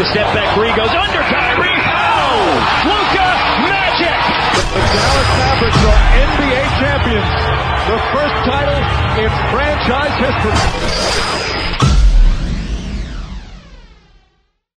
the 0.00 0.06
step 0.12 0.32
back 0.32 0.54
three. 0.54 0.72
Goes 0.72 0.88
under 0.88 1.20
Kyrie. 1.28 1.76
Oh! 1.84 2.56
Luca 2.88 3.28
Magic! 3.68 4.16
The 4.72 4.80
Dallas 4.96 5.30
Mavericks 5.36 5.82
are 5.84 6.00
NBA 6.24 6.62
champions. 6.80 7.28
The 7.84 7.98
first 8.08 8.36
title 8.48 8.80
in 9.20 9.30
franchise 9.52 10.14
history. 10.24 10.56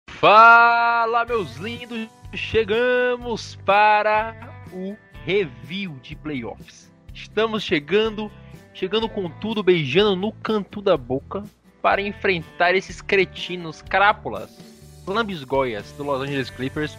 Fala, 0.08 1.26
meus 1.26 1.58
lindos! 1.58 2.10
Chegamos 2.34 3.60
para 3.64 4.36
o 4.74 4.98
review 5.24 6.00
de 6.02 6.16
playoffs. 6.16 6.92
Estamos 7.14 7.64
chegando, 7.64 8.32
chegando 8.74 9.08
com 9.08 9.30
tudo, 9.30 9.62
beijando 9.62 10.16
no 10.16 10.32
canto 10.32 10.82
da 10.82 10.98
boca 10.98 11.44
para 11.80 12.02
enfrentar 12.02 12.74
esses 12.74 13.02
cretinos 13.02 13.82
crápulas, 13.82 14.71
lambisgoias 15.06 15.92
do 15.98 16.04
Los 16.04 16.22
Angeles 16.22 16.50
Clippers. 16.50 16.98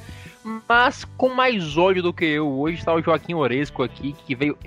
Mas 0.69 1.05
com 1.17 1.29
mais 1.29 1.77
ódio 1.77 2.03
do 2.03 2.13
que 2.13 2.25
eu, 2.25 2.49
hoje 2.49 2.79
está 2.79 2.93
o 2.93 3.01
Joaquim 3.01 3.35
Oresco 3.35 3.83
aqui, 3.83 4.15
que 4.27 4.35
veio 4.35 4.59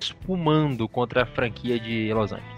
espumando 0.00 0.88
contra 0.88 1.22
a 1.22 1.26
franquia 1.26 1.78
de 1.78 2.12
Los 2.12 2.32
Angeles. 2.32 2.56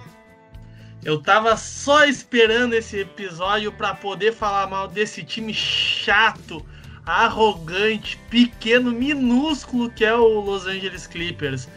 Eu 1.04 1.22
tava 1.22 1.56
só 1.56 2.04
esperando 2.04 2.74
esse 2.74 3.00
episódio 3.00 3.70
para 3.72 3.94
poder 3.94 4.32
falar 4.32 4.66
mal 4.66 4.88
desse 4.88 5.22
time 5.22 5.54
chato, 5.54 6.64
arrogante, 7.06 8.18
pequeno, 8.28 8.90
minúsculo 8.90 9.90
que 9.90 10.04
é 10.04 10.14
o 10.14 10.40
Los 10.40 10.66
Angeles 10.66 11.06
Clippers. 11.06 11.68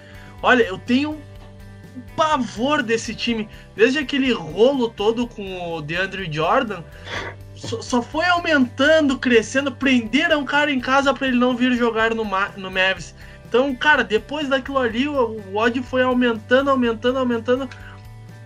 Olha, 0.42 0.64
eu 0.64 0.78
tenho 0.78 1.12
um 1.12 2.02
pavor 2.16 2.82
desse 2.82 3.14
time. 3.14 3.48
Desde 3.76 4.00
aquele 4.00 4.32
rolo 4.32 4.90
todo 4.90 5.28
com 5.28 5.76
o 5.76 5.82
DeAndre 5.82 6.32
Jordan, 6.32 6.84
só, 7.62 7.82
só 7.82 8.02
foi 8.02 8.26
aumentando, 8.26 9.18
crescendo. 9.18 9.72
Prenderam 9.72 10.42
o 10.42 10.46
cara 10.46 10.72
em 10.72 10.80
casa 10.80 11.14
para 11.14 11.28
ele 11.28 11.38
não 11.38 11.56
vir 11.56 11.74
jogar 11.74 12.14
no, 12.16 12.26
no 12.58 12.72
Mavs. 12.72 13.16
Então, 13.48 13.76
cara, 13.76 14.04
depois 14.04 14.50
daquilo 14.50 14.80
ali, 14.80 15.08
o, 15.08 15.40
o 15.52 15.56
ódio 15.56 15.84
foi 15.84 16.02
aumentando, 16.02 16.70
aumentando, 16.70 17.20
aumentando 17.20 17.70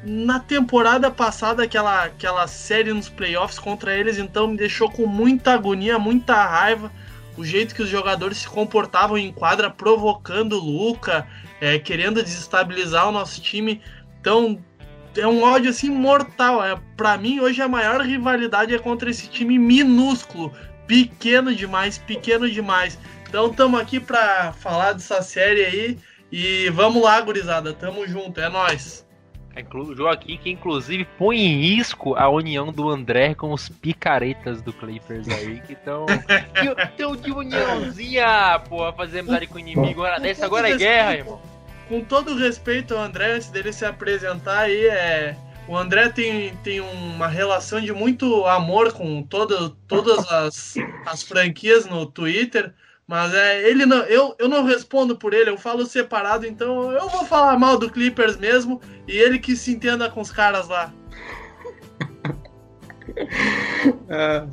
na 0.04 0.40
temporada 0.40 1.10
passada, 1.10 1.64
aquela, 1.64 2.04
aquela 2.04 2.48
série 2.48 2.94
nos 2.94 3.10
playoffs 3.10 3.58
contra 3.58 3.96
eles, 3.96 4.20
então 4.20 4.48
me 4.48 4.58
deixou 4.58 4.90
com 4.92 5.08
muita 5.08 5.54
agonia, 5.54 5.98
muita 5.98 6.46
raiva. 6.46 6.92
O 7.38 7.44
jeito 7.44 7.74
que 7.74 7.82
os 7.82 7.90
jogadores 7.90 8.40
se 8.40 8.48
comportavam 8.48 9.18
em 9.18 9.32
quadra, 9.32 9.70
provocando 9.70 10.54
o 10.54 10.60
Luca, 10.60 11.28
é, 11.60 11.80
querendo 11.80 12.22
desestabilizar 12.22 13.08
o 13.08 13.12
nosso 13.12 13.42
time. 13.42 13.82
Então, 14.22 14.60
é 15.18 15.28
um 15.28 15.44
ódio 15.44 15.70
assim 15.70 15.90
mortal. 15.90 16.64
É, 16.64 16.80
para 16.96 17.18
mim, 17.18 17.40
hoje 17.40 17.62
a 17.62 17.68
maior 17.68 18.02
rivalidade 18.02 18.74
é 18.74 18.80
contra 18.80 19.10
esse 19.10 19.30
time 19.30 19.58
minúsculo, 19.58 20.52
pequeno 20.88 21.54
demais, 21.54 21.98
pequeno 21.98 22.50
demais. 22.50 23.00
Então, 23.28 23.48
estamos 23.48 23.80
aqui 23.80 24.00
para 24.00 24.54
falar 24.54 24.94
dessa 24.94 25.22
série 25.22 25.66
aí. 25.66 25.98
E 26.32 26.70
vamos 26.72 27.02
lá, 27.02 27.20
gurizada. 27.22 27.74
Tamo 27.74 28.08
junto, 28.08 28.40
é 28.40 28.50
nós. 28.50 29.06
O 29.74 29.96
Joaquim 29.96 30.38
que 30.38 30.50
inclusive 30.50 31.06
põe 31.18 31.38
em 31.38 31.62
risco 31.62 32.14
a 32.16 32.28
união 32.28 32.74
do 32.74 32.90
André 32.90 33.34
com 33.34 33.54
os 33.54 33.70
picaretas 33.70 34.62
do 34.62 34.74
Clippers 34.74 35.30
aí, 35.30 35.62
que 35.62 35.74
estão. 35.74 36.06
Tão 36.98 37.16
de 37.16 37.32
uniãozinha, 37.32 38.60
pô, 38.68 38.92
fazer 38.92 39.20
amizade 39.20 39.48
com 39.48 39.56
o 39.56 39.60
inimigo. 39.60 40.04
Agora, 40.04 40.20
dessa 40.20 40.46
agora 40.46 40.70
é 40.70 40.76
guerra, 40.76 41.16
irmão. 41.16 41.55
Com 41.88 42.02
todo 42.02 42.36
respeito 42.36 42.96
ao 42.96 43.04
André, 43.04 43.34
antes 43.34 43.50
dele 43.50 43.72
se 43.72 43.86
apresentar 43.86 44.62
aí, 44.62 44.88
é. 44.88 45.38
O 45.68 45.76
André 45.76 46.10
tem, 46.10 46.56
tem 46.64 46.80
uma 46.80 47.28
relação 47.28 47.82
de 47.82 47.92
muito 47.92 48.46
amor 48.46 48.94
com 48.94 49.24
todo, 49.24 49.72
todas 49.88 50.32
as, 50.32 50.76
as 51.06 51.24
franquias 51.24 51.86
no 51.86 52.06
Twitter. 52.06 52.74
Mas 53.08 53.34
é, 53.34 53.70
ele 53.70 53.86
não, 53.86 53.98
eu, 54.04 54.36
eu 54.40 54.50
não 54.50 54.64
respondo 54.64 55.16
por 55.16 55.34
ele, 55.34 55.50
eu 55.50 55.58
falo 55.58 55.86
separado, 55.86 56.46
então 56.46 56.92
eu 56.92 57.08
vou 57.08 57.24
falar 57.24 57.58
mal 57.58 57.78
do 57.78 57.90
Clippers 57.90 58.36
mesmo 58.36 58.82
e 59.08 59.16
ele 59.16 59.38
que 59.38 59.56
se 59.56 59.72
entenda 59.72 60.10
com 60.10 60.22
os 60.22 60.32
caras 60.32 60.68
lá. 60.68 60.92
Ah, 64.10 64.46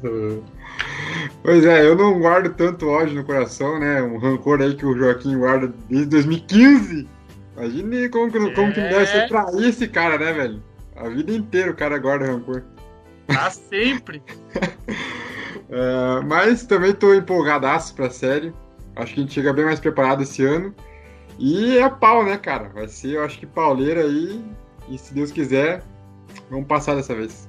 pois 1.42 1.64
é, 1.64 1.86
eu 1.86 1.96
não 1.96 2.20
guardo 2.20 2.54
tanto 2.54 2.88
ódio 2.88 3.14
no 3.14 3.24
coração, 3.24 3.78
né? 3.78 4.02
Um 4.02 4.18
rancor 4.18 4.60
aí 4.60 4.74
que 4.74 4.84
o 4.84 4.96
Joaquim 4.96 5.38
guarda 5.38 5.72
desde 5.88 6.08
2015. 6.10 7.08
Imagine 7.62 8.08
como, 8.08 8.32
como 8.32 8.48
é... 8.48 8.72
que 8.72 8.80
deve 8.80 9.06
ser 9.06 9.28
trair 9.28 9.68
esse 9.68 9.86
cara, 9.86 10.18
né, 10.18 10.32
velho? 10.32 10.62
A 10.96 11.08
vida 11.08 11.32
inteira 11.32 11.70
o 11.70 11.76
cara 11.76 11.96
guarda 11.98 12.26
rancor. 12.26 12.64
Tá 13.26 13.50
sempre. 13.50 14.22
É, 15.74 16.20
mas 16.26 16.66
também 16.66 16.90
estou 16.90 17.14
empolgadaço 17.14 17.94
para 17.94 18.08
a 18.08 18.10
série. 18.10 18.52
Acho 18.94 19.14
que 19.14 19.20
a 19.20 19.22
gente 19.22 19.32
chega 19.32 19.54
bem 19.54 19.64
mais 19.64 19.80
preparado 19.80 20.22
esse 20.22 20.44
ano. 20.44 20.74
E 21.38 21.78
é 21.78 21.88
pau, 21.88 22.22
né, 22.22 22.36
cara? 22.36 22.68
Vai 22.68 22.88
ser, 22.88 23.16
eu 23.16 23.24
acho 23.24 23.38
que 23.38 23.46
pauleira 23.46 24.02
aí. 24.02 24.44
E 24.90 24.98
se 24.98 25.14
Deus 25.14 25.32
quiser, 25.32 25.82
vamos 26.50 26.66
passar 26.66 26.94
dessa 26.94 27.14
vez. 27.14 27.48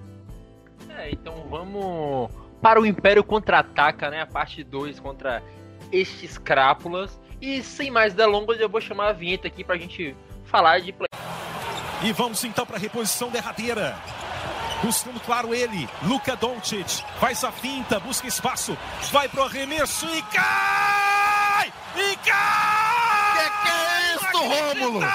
É, 0.90 1.12
então 1.12 1.45
vamos 1.50 2.30
para 2.62 2.80
o 2.80 2.85
Império 2.85 3.25
Contra-Ataca, 3.25 4.09
né? 4.09 4.22
A 4.22 4.25
parte 4.25 4.63
2 4.63 5.01
contra 5.01 5.44
estes 5.91 6.38
crápulas. 6.38 7.19
E 7.45 7.61
sem 7.61 7.91
mais 7.91 8.13
delongas, 8.13 8.57
eu 8.57 8.69
vou 8.69 8.79
chamar 8.79 9.09
a 9.09 9.11
vinheta 9.11 9.49
aqui 9.49 9.65
pra 9.65 9.75
gente 9.75 10.15
falar 10.45 10.79
de 10.79 10.93
play. 10.93 11.09
E 12.01 12.13
vamos 12.13 12.41
então 12.45 12.65
para 12.65 12.77
a 12.77 12.79
reposição 12.79 13.29
derradeira. 13.29 13.97
Buscando, 14.81 15.19
claro, 15.19 15.53
ele, 15.53 15.89
Luka 16.03 16.37
Doncic. 16.37 17.03
Faz 17.19 17.43
a 17.43 17.51
finta, 17.51 17.99
busca 17.99 18.25
espaço. 18.25 18.77
Vai 19.11 19.27
pro 19.27 19.43
arremesso 19.43 20.05
e 20.05 20.21
cai! 20.21 21.73
E 21.97 22.15
cai! 22.25 23.33
Que 23.35 23.49
que 23.61 23.69
é 23.75 24.15
isso, 24.15 24.37
Rômulo? 24.85 25.05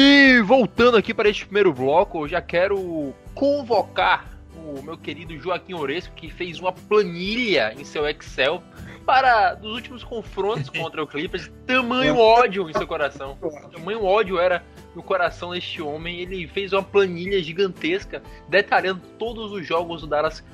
E 0.00 0.42
voltando 0.42 0.96
aqui 0.96 1.14
para 1.14 1.28
este 1.28 1.44
primeiro 1.44 1.72
bloco, 1.72 2.24
eu 2.24 2.28
já 2.28 2.42
quero 2.42 3.14
convocar 3.36 4.39
o 4.60 4.82
meu 4.82 4.96
querido 4.96 5.36
Joaquim 5.38 5.74
Oresco, 5.74 6.14
que 6.14 6.30
fez 6.30 6.58
uma 6.60 6.72
planilha 6.72 7.74
em 7.78 7.84
seu 7.84 8.08
Excel 8.08 8.62
para 9.04 9.54
dos 9.54 9.72
últimos 9.72 10.04
confrontos 10.04 10.68
contra 10.70 11.02
o 11.02 11.06
Clippers. 11.06 11.50
Tamanho 11.66 12.16
ódio 12.18 12.68
em 12.68 12.72
seu 12.72 12.86
coração. 12.86 13.38
Tamanho 13.72 14.04
ódio 14.04 14.38
era 14.38 14.62
no 14.94 15.02
coração 15.02 15.50
deste 15.50 15.80
homem. 15.82 16.20
Ele 16.20 16.46
fez 16.46 16.72
uma 16.72 16.82
planilha 16.82 17.42
gigantesca 17.42 18.22
detalhando 18.48 19.00
todos 19.18 19.52
os 19.52 19.66
jogos 19.66 20.02
do 20.02 20.06
Dallas 20.06 20.44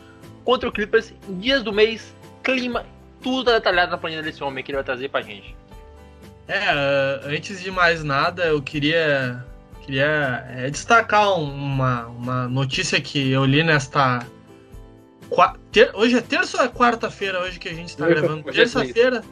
contra 0.44 0.68
o 0.68 0.72
Clippers, 0.72 1.12
dias 1.28 1.62
do 1.62 1.72
mês, 1.72 2.14
clima, 2.42 2.86
tudo 3.20 3.52
detalhado 3.52 3.90
na 3.90 3.98
planilha 3.98 4.22
desse 4.22 4.42
homem 4.44 4.62
que 4.62 4.70
ele 4.70 4.76
vai 4.76 4.84
trazer 4.84 5.08
pra 5.08 5.20
gente. 5.20 5.56
É, 6.48 6.70
antes 7.24 7.60
de 7.60 7.72
mais 7.72 8.04
nada, 8.04 8.44
eu 8.44 8.62
queria, 8.62 9.44
queria 9.86 10.44
é, 10.50 10.68
destacar 10.68 11.38
uma, 11.38 12.06
uma 12.08 12.48
notícia 12.48 13.00
que 13.00 13.30
eu 13.30 13.44
li 13.44 13.62
nesta. 13.62 14.26
Ter, 15.72 15.90
hoje 15.94 16.16
é 16.16 16.20
terça 16.20 16.58
ou 16.58 16.64
é 16.64 16.68
quarta-feira 16.68 17.40
hoje 17.40 17.58
que 17.58 17.68
a 17.68 17.74
gente 17.74 17.88
está 17.90 18.06
gravando? 18.06 18.48
É 18.48 18.52
Terça-feira 18.52 19.24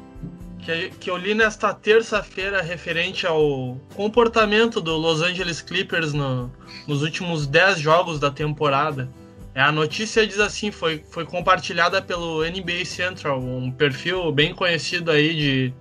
que, 0.64 0.90
que 0.98 1.10
eu 1.10 1.16
li 1.16 1.34
nesta 1.34 1.74
terça-feira 1.74 2.62
referente 2.62 3.26
ao 3.26 3.78
comportamento 3.94 4.80
do 4.80 4.96
Los 4.96 5.20
Angeles 5.20 5.60
Clippers 5.60 6.12
no, 6.12 6.50
nos 6.88 7.02
últimos 7.02 7.46
10 7.46 7.78
jogos 7.78 8.18
da 8.18 8.30
temporada. 8.30 9.08
É, 9.54 9.60
a 9.60 9.70
notícia 9.70 10.26
diz 10.26 10.40
assim, 10.40 10.72
foi, 10.72 11.04
foi 11.10 11.24
compartilhada 11.24 12.02
pelo 12.02 12.42
NBA 12.42 12.84
Central, 12.84 13.40
um 13.40 13.70
perfil 13.70 14.32
bem 14.32 14.52
conhecido 14.52 15.12
aí 15.12 15.34
de, 15.34 15.72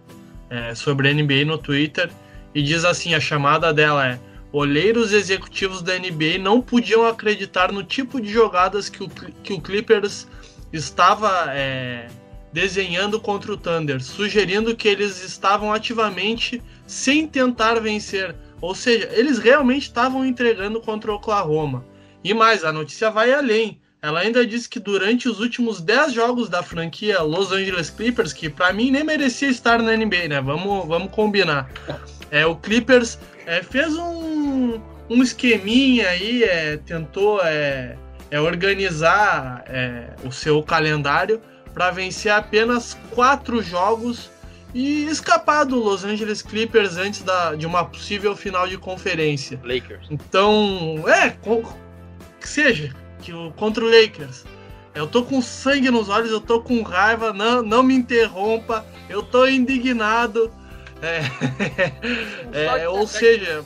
é, 0.49 0.75
sobre 0.75 1.11
NBA 1.11 1.45
no 1.45 1.57
Twitter, 1.57 2.11
e 2.53 2.61
diz 2.61 2.85
assim, 2.85 3.15
a 3.15 3.19
chamada 3.19 3.73
dela 3.73 4.07
é 4.07 4.19
Olheiros 4.53 5.11
executivos 5.11 5.81
da 5.81 5.97
NBA 5.97 6.37
não 6.39 6.61
podiam 6.61 7.07
acreditar 7.07 7.71
no 7.71 7.83
tipo 7.83 8.21
de 8.21 8.31
jogadas 8.31 8.87
que 8.87 9.03
o, 9.03 9.09
que 9.09 9.51
o 9.51 9.59
Clippers 9.59 10.27
estava 10.71 11.45
é, 11.49 12.07
desenhando 12.53 13.19
contra 13.19 13.51
o 13.51 13.57
Thunder, 13.57 13.99
sugerindo 13.99 14.75
que 14.75 14.87
eles 14.87 15.23
estavam 15.23 15.73
ativamente 15.73 16.61
sem 16.85 17.27
tentar 17.27 17.79
vencer. 17.79 18.35
Ou 18.61 18.75
seja, 18.75 19.09
eles 19.13 19.39
realmente 19.39 19.87
estavam 19.87 20.23
entregando 20.23 20.79
contra 20.79 21.11
o 21.11 21.15
Oklahoma. 21.15 21.83
E 22.23 22.31
mais, 22.31 22.63
a 22.63 22.71
notícia 22.71 23.09
vai 23.09 23.33
além. 23.33 23.81
Ela 24.03 24.19
ainda 24.19 24.45
disse 24.45 24.69
que 24.69 24.79
durante 24.79 25.27
os 25.27 25.39
últimos 25.39 25.81
10 25.81 26.13
jogos 26.13 26.47
da 26.47 26.61
franquia 26.61 27.21
Los 27.21 27.51
Angeles 27.51 27.89
Clippers, 27.89 28.33
que 28.33 28.49
para 28.49 28.71
mim 28.71 28.91
nem 28.91 29.03
merecia 29.03 29.49
estar 29.49 29.81
na 29.81 29.95
NBA, 29.95 30.27
né? 30.27 30.41
Vamos, 30.41 30.87
vamos 30.87 31.11
combinar. 31.11 31.71
É, 32.29 32.45
o 32.45 32.55
Clippers 32.55 33.17
é, 33.45 33.63
fez 33.63 33.95
um, 33.95 34.79
um 35.09 35.21
esqueminha 35.21 36.09
aí, 36.09 36.43
é, 36.43 36.77
tentou 36.77 37.41
é, 37.41 37.95
é 38.31 38.39
organizar 38.39 39.63
é, 39.67 40.09
o 40.23 40.31
seu 40.31 40.61
calendário 40.63 41.41
para 41.73 41.91
vencer 41.91 42.31
apenas 42.31 42.97
quatro 43.11 43.61
jogos 43.61 44.29
e 44.73 45.05
escapar 45.05 45.65
do 45.65 45.77
Los 45.77 46.03
Angeles 46.03 46.41
Clippers 46.41 46.97
antes 46.97 47.21
da, 47.21 47.55
de 47.55 47.65
uma 47.65 47.85
possível 47.85 48.35
final 48.35 48.67
de 48.67 48.77
conferência. 48.77 49.59
Lakers. 49.63 50.07
Então, 50.09 51.03
é, 51.07 51.35
que 52.39 52.49
seja, 52.49 52.93
que 53.21 53.33
o, 53.33 53.51
contra 53.51 53.83
o 53.83 53.89
Lakers. 53.89 54.45
Eu 54.95 55.07
tô 55.07 55.23
com 55.23 55.41
sangue 55.41 55.89
nos 55.89 56.07
olhos, 56.07 56.31
eu 56.31 56.39
tô 56.39 56.61
com 56.61 56.83
raiva, 56.83 57.33
não, 57.33 57.63
não 57.63 57.81
me 57.81 57.95
interrompa, 57.95 58.85
eu 59.09 59.23
tô 59.23 59.47
indignado. 59.47 60.51
É, 61.03 62.79
é, 62.79 62.89
ou 62.89 63.05
seja, 63.05 63.61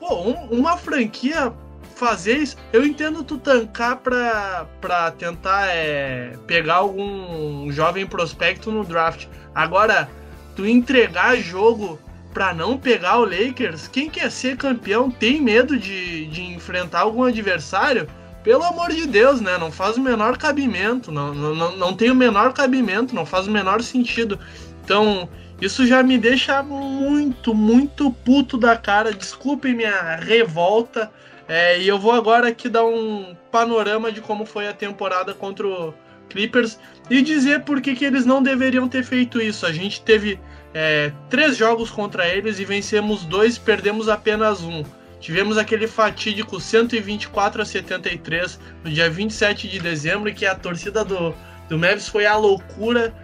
pô, 0.00 0.14
um, 0.16 0.34
uma 0.50 0.76
franquia 0.76 1.52
fazer 1.94 2.38
isso, 2.38 2.56
eu 2.72 2.84
entendo 2.84 3.22
tu 3.22 3.38
tancar 3.38 3.98
pra, 3.98 4.66
pra 4.80 5.10
tentar 5.12 5.68
é, 5.68 6.36
pegar 6.46 6.74
algum 6.76 7.70
jovem 7.70 8.04
prospecto 8.04 8.70
no 8.72 8.84
draft. 8.84 9.26
Agora, 9.54 10.10
tu 10.56 10.66
entregar 10.66 11.36
jogo 11.36 11.98
pra 12.34 12.52
não 12.52 12.76
pegar 12.76 13.18
o 13.18 13.24
Lakers, 13.24 13.88
quem 13.88 14.10
quer 14.10 14.30
ser 14.30 14.56
campeão 14.56 15.10
tem 15.10 15.40
medo 15.40 15.78
de, 15.78 16.26
de 16.26 16.42
enfrentar 16.42 17.00
algum 17.00 17.22
adversário? 17.22 18.08
Pelo 18.42 18.62
amor 18.62 18.90
de 18.90 19.06
Deus, 19.06 19.40
né? 19.40 19.56
Não 19.56 19.72
faz 19.72 19.96
o 19.96 20.00
menor 20.00 20.36
cabimento, 20.36 21.10
não, 21.10 21.34
não, 21.34 21.76
não 21.76 21.94
tem 21.94 22.10
o 22.10 22.14
menor 22.14 22.52
cabimento, 22.52 23.14
não 23.14 23.24
faz 23.24 23.46
o 23.46 23.50
menor 23.50 23.82
sentido. 23.82 24.38
Então, 24.84 25.28
isso 25.60 25.86
já 25.86 26.02
me 26.02 26.18
deixa 26.18 26.62
muito, 26.62 27.54
muito 27.54 28.10
puto 28.10 28.58
da 28.58 28.76
cara. 28.76 29.12
Desculpem 29.12 29.74
minha 29.74 30.16
revolta. 30.16 31.10
É, 31.48 31.80
e 31.80 31.86
eu 31.86 31.98
vou 31.98 32.12
agora 32.12 32.48
aqui 32.48 32.68
dar 32.68 32.84
um 32.84 33.36
panorama 33.50 34.10
de 34.10 34.20
como 34.20 34.44
foi 34.44 34.66
a 34.68 34.72
temporada 34.72 35.32
contra 35.32 35.66
o 35.66 35.94
Clippers 36.28 36.78
e 37.08 37.22
dizer 37.22 37.62
por 37.62 37.80
que, 37.80 37.94
que 37.94 38.04
eles 38.04 38.26
não 38.26 38.42
deveriam 38.42 38.88
ter 38.88 39.04
feito 39.04 39.40
isso. 39.40 39.64
A 39.64 39.72
gente 39.72 40.02
teve 40.02 40.40
é, 40.74 41.12
três 41.30 41.56
jogos 41.56 41.90
contra 41.90 42.28
eles 42.28 42.58
e 42.58 42.64
vencemos 42.64 43.24
dois, 43.24 43.56
perdemos 43.56 44.08
apenas 44.08 44.62
um. 44.62 44.82
Tivemos 45.20 45.56
aquele 45.56 45.86
fatídico 45.86 46.60
124 46.60 47.62
a 47.62 47.64
73 47.64 48.60
no 48.84 48.90
dia 48.90 49.08
27 49.08 49.68
de 49.68 49.80
dezembro, 49.80 50.32
que 50.34 50.44
a 50.44 50.54
torcida 50.54 51.04
do, 51.04 51.34
do 51.68 51.78
Mavis 51.78 52.08
foi 52.08 52.26
a 52.26 52.36
loucura. 52.36 53.14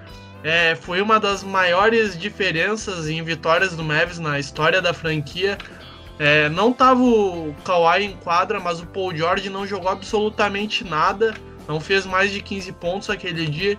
É, 0.44 0.74
foi 0.74 1.00
uma 1.00 1.20
das 1.20 1.44
maiores 1.44 2.18
diferenças 2.18 3.08
em 3.08 3.22
vitórias 3.22 3.76
do 3.76 3.84
Mavis 3.84 4.18
na 4.18 4.40
história 4.40 4.82
da 4.82 4.92
franquia. 4.92 5.56
É, 6.18 6.48
não 6.48 6.72
tava 6.72 7.00
o 7.00 7.54
Kawhi 7.64 8.04
em 8.04 8.16
quadra, 8.16 8.58
mas 8.58 8.80
o 8.80 8.86
Paul 8.86 9.14
George 9.14 9.48
não 9.48 9.66
jogou 9.66 9.88
absolutamente 9.88 10.84
nada. 10.84 11.34
Não 11.68 11.80
fez 11.80 12.04
mais 12.04 12.32
de 12.32 12.40
15 12.42 12.72
pontos 12.72 13.08
aquele 13.08 13.46
dia. 13.46 13.78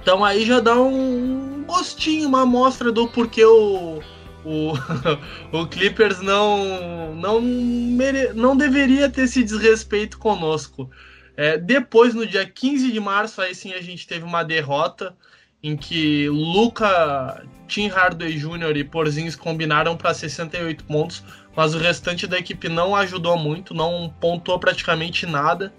Então 0.00 0.24
aí 0.24 0.44
já 0.44 0.60
dá 0.60 0.76
um 0.76 1.64
gostinho, 1.66 2.28
uma 2.28 2.42
amostra 2.42 2.92
do 2.92 3.08
porquê 3.08 3.44
o, 3.44 4.00
o, 4.44 4.72
o 5.52 5.66
Clippers 5.66 6.20
não, 6.20 7.14
não, 7.16 7.40
mere, 7.40 8.32
não 8.32 8.56
deveria 8.56 9.10
ter 9.10 9.22
esse 9.22 9.42
desrespeito 9.42 10.18
conosco. 10.18 10.88
É, 11.36 11.58
depois, 11.58 12.14
no 12.14 12.26
dia 12.26 12.46
15 12.46 12.90
de 12.90 13.00
março, 13.00 13.40
aí 13.40 13.54
sim 13.54 13.72
a 13.72 13.80
gente 13.80 14.06
teve 14.06 14.24
uma 14.24 14.42
derrota 14.42 15.14
em 15.62 15.76
que 15.76 16.28
Luca, 16.28 17.44
Tim 17.66 17.88
Hardaway 17.88 18.34
Jr. 18.34 18.76
e 18.76 18.84
Porzingis 18.84 19.36
combinaram 19.36 19.96
para 19.96 20.14
68 20.14 20.84
pontos, 20.84 21.24
mas 21.56 21.74
o 21.74 21.78
restante 21.78 22.26
da 22.26 22.38
equipe 22.38 22.68
não 22.68 22.94
ajudou 22.94 23.36
muito, 23.36 23.74
não 23.74 24.14
pontuou 24.20 24.58
praticamente 24.58 25.26
nada. 25.26 25.72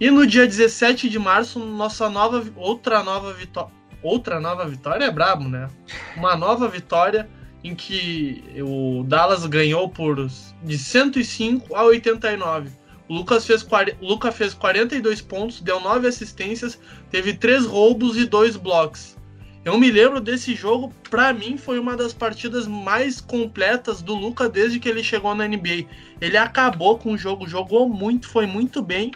E 0.00 0.10
no 0.10 0.26
dia 0.26 0.46
17 0.46 1.08
de 1.08 1.18
março, 1.18 1.58
nossa 1.58 2.08
nova 2.08 2.44
outra 2.56 3.02
nova 3.02 3.32
vitória, 3.32 3.70
outra 4.02 4.40
nova 4.40 4.66
vitória 4.66 5.04
é 5.04 5.10
brabo, 5.10 5.48
né? 5.48 5.68
Uma 6.16 6.36
nova 6.36 6.68
vitória 6.68 7.28
em 7.64 7.74
que 7.74 8.42
o 8.60 9.02
Dallas 9.04 9.44
ganhou 9.46 9.88
por 9.88 10.28
de 10.62 10.78
105 10.78 11.74
a 11.74 11.82
89. 11.84 12.70
Lucas 13.08 13.46
fez, 13.46 13.66
Luca 14.00 14.32
fez 14.32 14.54
42 14.54 15.20
pontos, 15.20 15.60
deu 15.60 15.80
9 15.80 16.08
assistências, 16.08 16.78
teve 17.10 17.34
3 17.34 17.66
roubos 17.66 18.16
e 18.16 18.26
2 18.26 18.56
blocos. 18.56 19.16
Eu 19.64 19.78
me 19.78 19.90
lembro 19.90 20.20
desse 20.20 20.54
jogo, 20.54 20.92
para 21.10 21.32
mim 21.32 21.56
foi 21.56 21.78
uma 21.80 21.96
das 21.96 22.12
partidas 22.12 22.68
mais 22.68 23.20
completas 23.20 24.00
do 24.00 24.14
Luca 24.14 24.48
desde 24.48 24.78
que 24.78 24.88
ele 24.88 25.02
chegou 25.02 25.34
na 25.34 25.46
NBA. 25.46 25.86
Ele 26.20 26.36
acabou 26.36 26.96
com 26.98 27.12
o 27.12 27.18
jogo, 27.18 27.48
jogou 27.48 27.88
muito, 27.88 28.28
foi 28.28 28.46
muito 28.46 28.80
bem. 28.80 29.10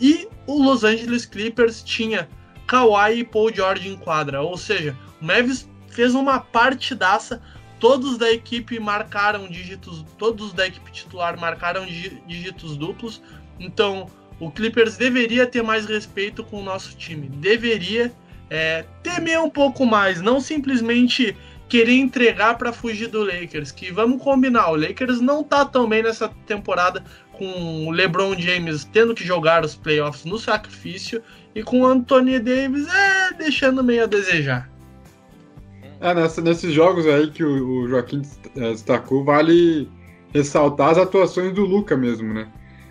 E 0.00 0.28
o 0.46 0.62
Los 0.62 0.84
Angeles 0.84 1.26
Clippers 1.26 1.82
tinha 1.82 2.28
Kawhi 2.68 3.20
e 3.20 3.24
Paul 3.24 3.52
George 3.52 3.88
em 3.88 3.96
quadra, 3.96 4.42
ou 4.42 4.56
seja, 4.56 4.96
o 5.20 5.24
Mavis 5.24 5.68
fez 5.88 6.14
uma 6.14 6.38
partidaça 6.38 7.42
Todos 7.78 8.16
da 8.16 8.32
equipe 8.32 8.80
marcaram 8.80 9.48
dígitos, 9.48 10.04
todos 10.18 10.52
da 10.52 10.66
equipe 10.66 10.90
titular 10.90 11.38
marcaram 11.38 11.86
dígitos 12.26 12.76
duplos. 12.76 13.22
Então, 13.60 14.08
o 14.40 14.50
Clippers 14.50 14.96
deveria 14.96 15.46
ter 15.46 15.62
mais 15.62 15.86
respeito 15.86 16.42
com 16.42 16.60
o 16.60 16.64
nosso 16.64 16.96
time. 16.96 17.28
Deveria 17.28 18.12
é, 18.48 18.84
temer 19.02 19.40
um 19.40 19.50
pouco 19.50 19.84
mais, 19.84 20.20
não 20.20 20.40
simplesmente 20.40 21.36
querer 21.68 21.94
entregar 21.94 22.56
para 22.56 22.72
fugir 22.72 23.08
do 23.08 23.24
Lakers. 23.24 23.72
Que 23.72 23.90
vamos 23.90 24.22
combinar, 24.22 24.70
o 24.70 24.76
Lakers 24.76 25.20
não 25.20 25.42
tá 25.42 25.64
tão 25.64 25.88
bem 25.88 26.02
nessa 26.02 26.28
temporada 26.46 27.02
com 27.32 27.86
o 27.86 27.90
LeBron 27.90 28.38
James 28.38 28.84
tendo 28.84 29.14
que 29.14 29.24
jogar 29.24 29.64
os 29.64 29.74
playoffs 29.74 30.24
no 30.24 30.38
sacrifício 30.38 31.22
e 31.54 31.62
com 31.62 31.80
o 31.80 31.86
Anthony 31.86 32.38
Davis 32.38 32.86
é, 32.88 33.32
deixando 33.34 33.82
meio 33.82 34.04
a 34.04 34.06
desejar. 34.06 34.75
É, 36.06 36.14
nessa, 36.14 36.40
nesses 36.40 36.72
jogos 36.72 37.04
aí 37.04 37.32
que 37.32 37.42
o, 37.42 37.80
o 37.80 37.88
Joaquim 37.88 38.22
é, 38.56 38.70
destacou, 38.70 39.24
vale 39.24 39.90
ressaltar 40.32 40.90
as 40.90 40.98
atuações 40.98 41.52
do 41.52 41.64
Luca 41.64 41.96
mesmo, 41.96 42.32
né? 42.32 42.46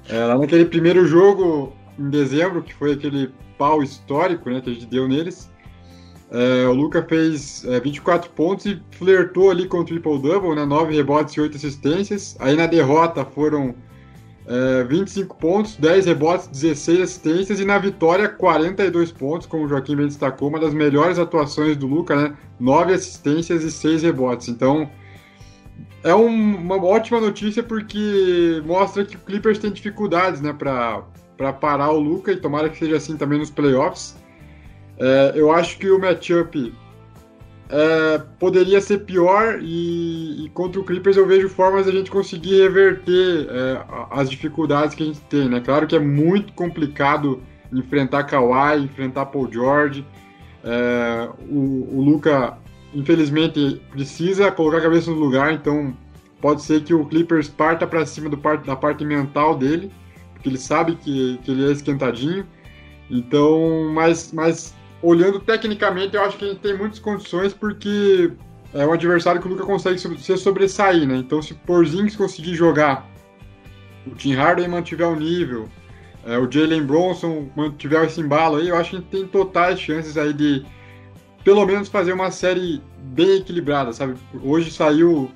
É, 0.10 0.20
lá 0.26 0.38
naquele 0.38 0.66
primeiro 0.66 1.08
jogo 1.08 1.72
em 1.98 2.10
dezembro, 2.10 2.62
que 2.62 2.74
foi 2.74 2.92
aquele 2.92 3.34
pau 3.58 3.82
histórico 3.82 4.50
né, 4.50 4.60
que 4.60 4.70
a 4.70 4.74
gente 4.74 4.86
deu 4.88 5.08
neles, 5.08 5.50
é, 6.30 6.68
o 6.68 6.74
Luca 6.74 7.06
fez 7.08 7.64
é, 7.64 7.80
24 7.80 8.32
pontos 8.32 8.66
e 8.66 8.82
flertou 8.92 9.50
ali 9.50 9.66
com 9.66 9.78
o 9.78 9.86
triple-double, 9.86 10.54
né, 10.54 10.66
9 10.66 10.94
rebotes 10.94 11.36
e 11.36 11.40
8 11.40 11.56
assistências. 11.56 12.36
Aí 12.38 12.54
na 12.58 12.68
derrota 12.68 13.24
foram 13.24 13.76
é, 14.48 14.84
25 14.84 15.36
pontos, 15.38 15.76
10 15.76 16.06
rebotes, 16.06 16.48
16 16.48 17.02
assistências 17.02 17.60
e 17.60 17.66
na 17.66 17.78
vitória 17.80 18.30
42 18.30 19.12
pontos, 19.12 19.48
como 19.48 19.66
o 19.66 19.68
Joaquim 19.68 19.96
bem 19.96 20.08
destacou, 20.08 20.50
uma 20.50 20.60
das 20.60 20.74
melhores 20.74 21.18
atuações 21.18 21.76
do 21.76 21.88
Luca, 21.88 22.16
né? 22.16 22.38
9 22.60 22.94
assistências 22.94 23.64
e 23.64 23.72
6 23.72 24.04
rebotes. 24.04 24.48
Então 24.48 24.90
é 26.04 26.14
um, 26.14 26.56
uma 26.58 26.76
ótima 26.76 27.20
notícia 27.20 27.64
porque 27.64 28.62
mostra 28.66 29.04
que 29.04 29.16
o 29.16 29.20
Clippers 29.20 29.58
tem 29.58 29.72
dificuldades, 29.72 30.40
né, 30.40 30.54
para 30.54 31.54
parar 31.54 31.90
o 31.90 32.00
Luca 32.00 32.32
e 32.32 32.38
tomara 32.38 32.70
que 32.70 32.78
seja 32.78 32.98
assim 32.98 33.18
também 33.18 33.40
nos 33.40 33.50
playoffs. 33.50 34.16
É, 35.00 35.34
eu 35.36 35.52
acho 35.52 35.80
que 35.80 35.90
o 35.90 36.00
matchup 36.00 36.72
é, 37.70 38.22
poderia 38.40 38.80
ser 38.80 39.00
pior 39.00 39.60
e, 39.62 40.46
e, 40.46 40.50
contra 40.50 40.80
o 40.80 40.84
Clippers 40.84 41.18
eu 41.18 41.26
vejo 41.26 41.50
formas 41.50 41.86
de 41.86 41.92
a 41.92 41.96
gente 41.96 42.12
conseguir 42.12 42.62
reverter 42.62 43.48
é, 43.50 43.84
as 44.12 44.30
dificuldades 44.30 44.94
que 44.94 45.04
a 45.04 45.06
gente 45.08 45.22
tem, 45.22 45.50
né? 45.50 45.60
Claro 45.62 45.88
que 45.88 45.96
é 45.96 46.00
muito 46.00 46.54
complicado 46.54 47.42
enfrentar 47.74 48.24
Kawhi, 48.26 48.84
enfrentar 48.84 49.26
Paul 49.28 49.52
George. 49.52 50.06
É, 50.64 51.28
o, 51.50 51.98
o 51.98 52.02
Luca, 52.04 52.58
infelizmente, 52.94 53.82
precisa 53.92 54.52
colocar 54.52 54.78
a 54.78 54.82
cabeça 54.82 55.10
no 55.10 55.18
lugar, 55.18 55.52
então 55.52 55.96
pode 56.40 56.62
ser 56.62 56.84
que 56.84 56.94
o 56.94 57.06
Clippers 57.06 57.50
parta 57.50 57.88
para 57.88 58.06
cima 58.06 58.30
do 58.30 58.38
part, 58.38 58.66
da 58.66 58.76
parte 58.76 59.04
mental 59.04 59.58
dele, 59.58 59.92
porque 60.34 60.50
ele 60.50 60.58
sabe 60.60 60.96
que, 60.96 61.40
que 61.44 61.50
ele 61.50 61.68
é 61.68 61.72
esquentadinho. 61.72 62.46
Então, 63.10 63.92
mas, 63.94 64.32
mas 64.32 64.76
olhando 65.06 65.40
tecnicamente, 65.40 66.16
eu 66.16 66.24
acho 66.24 66.36
que 66.38 66.46
a 66.46 66.48
gente 66.48 66.62
tem 66.62 66.76
muitas 66.76 66.98
condições 66.98 67.54
porque 67.54 68.32
é 68.74 68.86
um 68.86 68.92
adversário 68.92 69.40
que 69.40 69.48
Luca 69.48 69.64
consegue 69.64 70.00
se 70.00 70.38
sobressair, 70.38 71.08
né? 71.08 71.18
Então, 71.18 71.42
se 71.42 71.54
Porzingis 71.54 72.16
conseguir 72.16 72.56
jogar, 72.56 73.08
o 74.08 74.16
Tim 74.16 74.34
Harden 74.34 74.68
mantiver 74.68 75.08
o 75.08 75.16
nível, 75.16 75.70
é, 76.26 76.38
o 76.40 76.52
Jalen 76.52 76.84
Bronson 76.84 77.48
mantiver 77.56 78.04
esse 78.04 78.20
embalo 78.20 78.58
aí, 78.58 78.70
eu 78.70 78.76
acho 78.76 78.98
que 78.98 79.02
tem 79.04 79.28
totais 79.28 79.80
chances 79.80 80.18
aí 80.18 80.34
de 80.34 80.66
pelo 81.44 81.64
menos 81.66 81.88
fazer 81.88 82.12
uma 82.12 82.32
série 82.32 82.82
bem 82.98 83.38
equilibrada, 83.38 83.94
sabe? 83.94 84.16
Hoje 84.44 84.72
saiu 84.72 85.30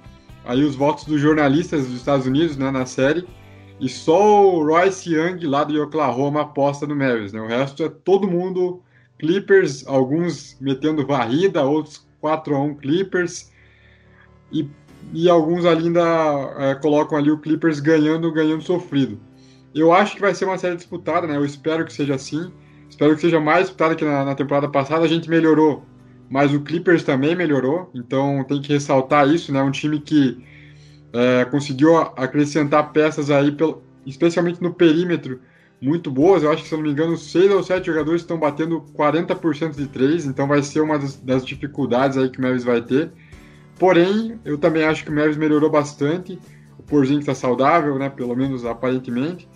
aí 0.44 0.64
os 0.64 0.74
votos 0.74 1.06
dos 1.06 1.22
jornalistas 1.22 1.86
dos 1.86 1.96
Estados 1.96 2.26
Unidos, 2.26 2.58
né, 2.58 2.72
na 2.72 2.88
série, 2.88 3.28
e 3.80 3.88
só 3.88 4.50
o 4.50 4.66
Royce 4.66 5.14
Young 5.14 5.46
lá 5.46 5.64
do 5.64 5.80
Oklahoma 5.80 6.42
aposta 6.42 6.88
no 6.88 6.96
Mavericks, 6.96 7.34
né? 7.34 7.40
O 7.40 7.48
resto 7.48 7.84
é 7.84 7.90
todo 7.90 8.28
mundo 8.28 8.82
Clippers, 9.20 9.86
alguns 9.86 10.58
metendo 10.60 11.06
varrida, 11.06 11.64
outros 11.64 12.08
4 12.22 12.56
a 12.56 12.62
1 12.62 12.76
Clippers. 12.76 13.52
E, 14.52 14.68
e 15.14 15.30
alguns 15.30 15.66
ainda 15.66 16.02
é, 16.58 16.76
colocam 16.76 17.18
ali 17.18 17.30
o 17.30 17.38
Clippers 17.38 17.80
ganhando, 17.80 18.32
ganhando 18.32 18.64
sofrido. 18.64 19.20
Eu 19.76 19.92
acho 19.92 20.16
que 20.16 20.22
vai 20.22 20.34
ser 20.34 20.46
uma 20.46 20.58
série 20.58 20.76
disputada, 20.76 21.28
né? 21.28 21.36
Eu 21.36 21.46
espero 21.46 21.86
que 21.86 21.94
seja 21.94 22.16
assim. 22.16 22.52
Espero 22.90 23.14
que 23.14 23.22
seja 23.22 23.40
mais 23.40 23.68
disputada 23.68 23.96
que 23.96 24.04
na, 24.04 24.26
na 24.26 24.36
temporada 24.36 24.68
passada. 24.68 25.06
A 25.06 25.08
gente 25.08 25.30
melhorou, 25.30 25.84
mas 26.30 26.54
o 26.54 26.62
Clippers 26.62 27.04
também 27.04 27.36
melhorou. 27.36 27.92
Então 27.94 28.44
tem 28.46 28.62
que 28.62 28.74
ressaltar 28.74 29.28
isso, 29.30 29.52
né? 29.52 29.62
Um 29.62 29.72
time 29.72 30.00
que 30.00 30.44
é, 31.14 31.46
conseguiu 31.46 31.98
acrescentar 31.98 32.92
peças 32.92 33.30
aí, 33.30 33.52
pelo, 33.52 33.84
especialmente 34.06 34.62
no 34.62 34.74
perímetro, 34.74 35.40
muito 35.82 36.12
boas. 36.12 36.44
Eu 36.44 36.52
acho 36.52 36.64
que, 36.64 36.70
se 36.70 36.74
eu 36.74 36.78
não 36.78 36.86
me 36.86 36.92
engano, 36.92 37.18
seis 37.18 37.52
ou 37.52 37.64
sete 37.64 37.88
jogadores 37.88 38.22
estão 38.22 38.38
batendo 38.38 38.82
40% 38.94 39.76
de 39.76 39.88
três, 39.88 40.26
então 40.26 40.48
vai 40.48 40.62
ser 40.62 40.82
uma 40.82 41.00
das, 41.00 41.46
dificuldades 41.46 42.18
aí 42.18 42.30
que 42.30 42.40
o 42.40 42.42
Mavis 42.42 42.64
vai 42.64 42.82
ter. 42.82 43.12
Porém, 43.78 44.40
eu 44.44 44.58
também 44.58 44.84
acho 44.84 45.04
que 45.04 45.10
o 45.10 45.16
Mavis 45.16 45.38
melhorou 45.38 45.70
bastante. 45.70 46.38
O 46.78 46.84
Porzinho 46.84 47.20
está 47.20 47.34
saudável, 47.34 47.98
né? 47.98 48.10
Pelo 48.10 48.36
menos 48.36 48.66
aparentemente. 48.66 49.48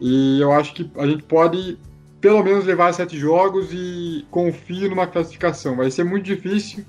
E 0.00 0.40
eu 0.40 0.52
acho 0.52 0.74
que 0.74 0.90
a 0.96 1.06
gente 1.06 1.24
pode 1.24 1.78
pelo 2.20 2.42
menos 2.44 2.64
levar 2.64 2.94
sete 2.94 3.18
jogos 3.18 3.70
e 3.72 4.24
confio 4.30 4.88
numa 4.88 5.08
classificação. 5.08 5.76
Vai 5.76 5.90
ser 5.90 6.04
muito 6.04 6.24
difícil, 6.24 6.84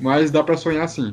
mas 0.00 0.30
dá 0.30 0.44
para 0.44 0.56
sonhar 0.56 0.88
sim. 0.88 1.12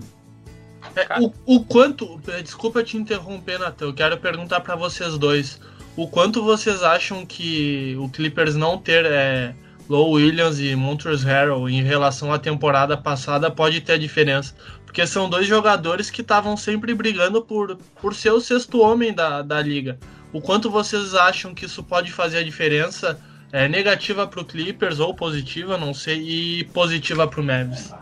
É, 0.96 1.20
o, 1.20 1.34
o, 1.46 1.66
quanto. 1.66 2.20
Desculpa 2.44 2.84
te 2.84 2.98
interromper, 2.98 3.58
Natan. 3.58 3.86
Eu 3.86 3.94
quero 3.94 4.18
perguntar 4.20 4.60
para 4.62 4.76
vocês 4.76 5.18
dois. 5.18 5.60
O 5.96 6.08
quanto 6.08 6.44
vocês 6.44 6.82
acham 6.82 7.24
que 7.24 7.96
o 8.00 8.10
Clippers 8.10 8.56
não 8.56 8.80
ter 8.80 9.06
é, 9.06 9.54
Low 9.88 10.14
Williams 10.14 10.60
e 10.60 10.76
Montrezl 10.76 11.28
Harrell 11.28 11.70
em 11.70 11.84
relação 11.84 12.34
à 12.34 12.40
temporada 12.40 12.98
passada 12.98 13.52
pode 13.52 13.80
ter 13.80 14.00
diferença? 14.00 14.56
Porque 14.86 15.06
são 15.06 15.30
dois 15.30 15.46
jogadores 15.46 16.10
que 16.10 16.22
estavam 16.22 16.58
sempre 16.58 16.96
brigando 16.96 17.44
por, 17.44 17.78
por 18.02 18.16
ser 18.16 18.32
o 18.32 18.42
sexto 18.42 18.82
homem 18.82 19.14
da, 19.14 19.44
da 19.44 19.62
liga. 19.62 20.00
O 20.32 20.42
quanto 20.42 20.68
vocês 20.68 21.14
acham 21.14 21.54
que 21.54 21.66
isso 21.66 21.84
pode 21.84 22.12
fazer 22.12 22.40
a 22.40 22.44
diferença? 22.44 23.20
É, 23.52 23.68
negativa 23.68 24.26
para 24.26 24.42
o 24.42 24.46
Clippers 24.46 25.00
ou 25.00 25.14
positiva, 25.14 25.78
não 25.78 25.94
sei, 25.94 26.22
e 26.22 26.64
positiva 26.66 27.28
para 27.28 27.40
o 27.40 27.44
Mavis. 27.44 27.94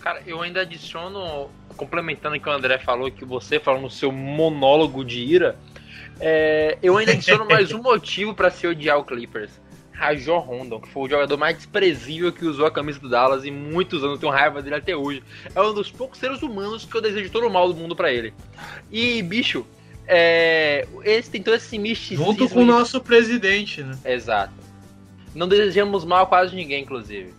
Cara, 0.00 0.22
eu 0.26 0.42
ainda 0.42 0.60
adiciono, 0.60 1.48
complementando 1.78 2.36
o 2.36 2.40
que 2.40 2.46
o 2.46 2.52
André 2.52 2.78
falou, 2.78 3.10
que 3.10 3.24
você 3.24 3.58
falou 3.58 3.80
no 3.80 3.90
seu 3.90 4.12
monólogo 4.12 5.02
de 5.02 5.18
ira, 5.18 5.56
é, 6.20 6.78
eu 6.82 6.96
ainda 6.96 7.12
adiciono 7.12 7.46
mais 7.46 7.72
um 7.72 7.82
motivo 7.82 8.34
para 8.34 8.50
se 8.50 8.66
odiar 8.66 8.98
o 8.98 9.04
Clippers. 9.04 9.50
Rajor 9.92 10.40
Rondon, 10.40 10.80
que 10.80 10.88
foi 10.88 11.02
o 11.04 11.08
jogador 11.08 11.36
mais 11.36 11.56
desprezível 11.56 12.32
que 12.32 12.44
usou 12.44 12.66
a 12.66 12.70
camisa 12.70 12.98
do 12.98 13.08
Dallas 13.08 13.44
em 13.44 13.52
muitos 13.52 14.02
anos, 14.02 14.18
tenho 14.18 14.32
raiva 14.32 14.60
dele 14.60 14.76
até 14.76 14.96
hoje. 14.96 15.22
É 15.54 15.62
um 15.62 15.72
dos 15.72 15.92
poucos 15.92 16.18
seres 16.18 16.42
humanos 16.42 16.84
que 16.84 16.96
eu 16.96 17.00
desejo 17.00 17.30
todo 17.30 17.46
o 17.46 17.50
mal 17.50 17.68
do 17.68 17.78
mundo 17.78 17.94
para 17.94 18.12
ele. 18.12 18.34
E, 18.90 19.22
bicho, 19.22 19.64
é, 20.06 20.88
esse 21.04 21.30
tem 21.30 21.42
todo 21.42 21.54
esse 21.54 21.78
misticismo. 21.78 22.24
Junto 22.24 22.48
com 22.48 22.62
o 22.62 22.64
nosso 22.64 23.00
presidente, 23.00 23.82
né? 23.82 23.96
Exato. 24.04 24.54
Não 25.34 25.46
desejamos 25.46 26.04
mal 26.04 26.24
a 26.24 26.26
quase 26.26 26.56
ninguém, 26.56 26.82
inclusive 26.82 27.32